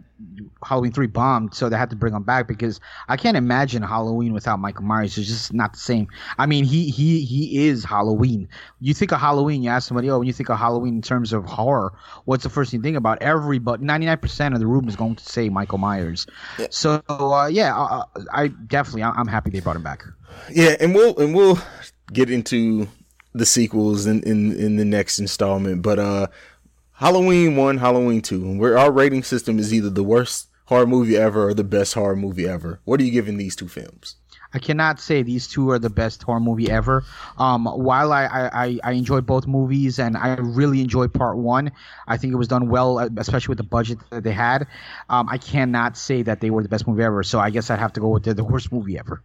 [0.63, 4.33] Halloween three bombed, so they had to bring him back because I can't imagine Halloween
[4.33, 5.17] without Michael Myers.
[5.17, 6.07] It's just not the same.
[6.37, 8.49] I mean, he he he is Halloween.
[8.79, 11.33] You think of Halloween, you ask somebody, oh, when you think of Halloween in terms
[11.33, 11.93] of horror,
[12.25, 13.21] what's the first thing you think about?
[13.21, 16.27] Every but 99 percent of the room is going to say Michael Myers.
[16.69, 20.03] So uh, yeah, uh, I definitely I'm happy they brought him back.
[20.51, 21.59] Yeah, and we'll and we'll
[22.11, 22.87] get into
[23.33, 25.81] the sequels in in, in the next installment.
[25.81, 26.27] But uh,
[27.01, 31.17] Halloween one, Halloween two, and where our rating system is either the worst horror movie
[31.17, 32.79] ever or the best horror movie ever.
[32.85, 34.17] What are you giving these two films?
[34.53, 37.03] I cannot say these two are the best horror movie ever.
[37.39, 41.71] Um, while I, I, I- enjoyed both movies and I really enjoyed part one,
[42.07, 44.67] I think it was done well, uh, especially with the budget that they had.
[45.09, 47.23] Um, I cannot say that they were the best movie ever.
[47.23, 49.23] So I guess I'd have to go with the, the worst movie ever.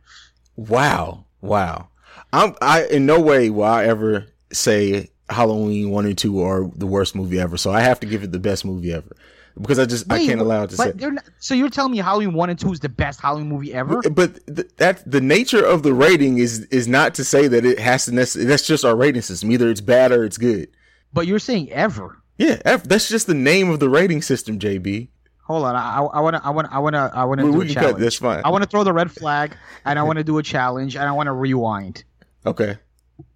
[0.57, 1.89] Wow, wow.
[2.33, 6.87] I'm I in no way will I ever say Halloween one and two are the
[6.87, 7.57] worst movie ever.
[7.57, 9.17] So I have to give it the best movie ever
[9.61, 10.87] because I just I can't allow it to say.
[10.87, 13.49] but they're not, so you're telling me Halloween one and two is the best Halloween
[13.49, 14.03] movie ever?
[14.03, 17.79] But th- that the nature of the rating is is not to say that it
[17.79, 18.13] has to.
[18.13, 19.51] Necess- that's just our rating system.
[19.51, 20.69] Either it's bad or it's good.
[21.13, 22.19] But you're saying ever.
[22.39, 25.09] Yeah, F- that's just the name of the rating system, JB.
[25.45, 27.67] Hold on, I want to I want I want to I want to do a
[27.69, 27.93] challenge.
[27.95, 28.01] cut.
[28.01, 28.43] That's fine.
[28.45, 31.05] I want to throw the red flag and I want to do a challenge and
[31.05, 32.05] I want to rewind.
[32.45, 32.79] okay.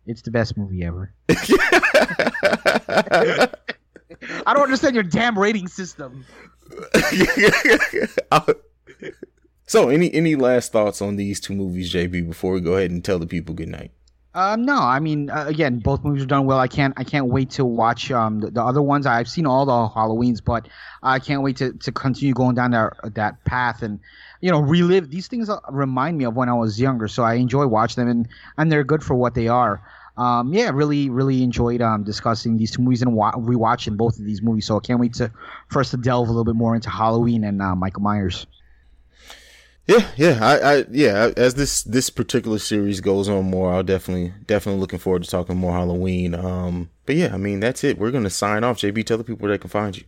[0.06, 1.12] It's the best movie ever.
[1.28, 1.34] I
[4.54, 6.24] don't understand your damn rating system.
[9.66, 12.28] so, any any last thoughts on these two movies, JB?
[12.28, 13.92] Before we go ahead and tell the people good night.
[14.32, 16.58] Um, no, I mean, uh, again, both movies are done well.
[16.58, 19.06] I can't, I can't wait to watch um the, the other ones.
[19.06, 20.68] I've seen all the Halloweens, but
[21.02, 23.98] I can't wait to, to continue going down that that path and
[24.40, 25.48] you know relive these things.
[25.48, 28.28] uh, Remind me of when I was younger, so I enjoy watching them and
[28.58, 29.82] and they're good for what they are.
[30.16, 34.24] Um, yeah, really, really enjoyed um discussing these two movies and wa- rewatching both of
[34.24, 34.66] these movies.
[34.66, 35.30] So I can't wait to
[35.68, 38.46] for us to delve a little bit more into Halloween and uh, Michael Myers.
[39.86, 41.32] Yeah, yeah, I, I, yeah.
[41.36, 45.56] As this this particular series goes on more, I'll definitely, definitely looking forward to talking
[45.56, 46.34] more Halloween.
[46.34, 47.98] Um, but yeah, I mean that's it.
[47.98, 48.78] We're gonna sign off.
[48.78, 50.04] JB, tell the people where they can find you.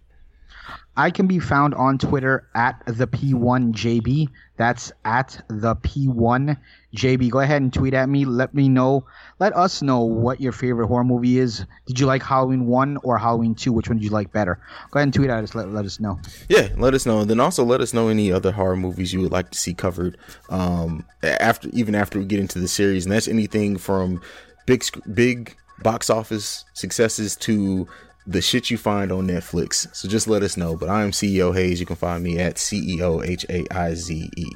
[0.97, 4.29] I can be found on Twitter at the P1JB.
[4.59, 7.31] That's at the P1JB.
[7.31, 8.27] Go ahead and tweet at me.
[8.27, 9.07] Let me know.
[9.41, 11.65] Let us know what your favorite horror movie is.
[11.87, 13.73] Did you like Halloween 1 or Halloween 2?
[13.73, 14.61] Which one did you like better?
[14.91, 15.55] Go ahead and tweet at us.
[15.55, 16.21] Let, let us know.
[16.49, 17.21] Yeah, let us know.
[17.21, 19.73] And then also let us know any other horror movies you would like to see
[19.73, 20.19] covered.
[20.51, 24.21] Um, after even after we get into the series, and that's anything from
[24.67, 24.85] big
[25.15, 27.89] big box office successes to
[28.27, 29.95] the shit you find on Netflix.
[29.95, 30.77] So just let us know.
[30.77, 31.81] But I am CEO Haize.
[31.81, 34.47] You can find me at CEO H A I Z E.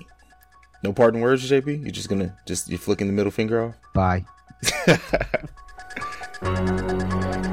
[0.83, 1.83] No pardon words, JB.
[1.83, 3.75] You're just gonna just you're flicking the middle finger off.
[3.95, 4.25] Bye.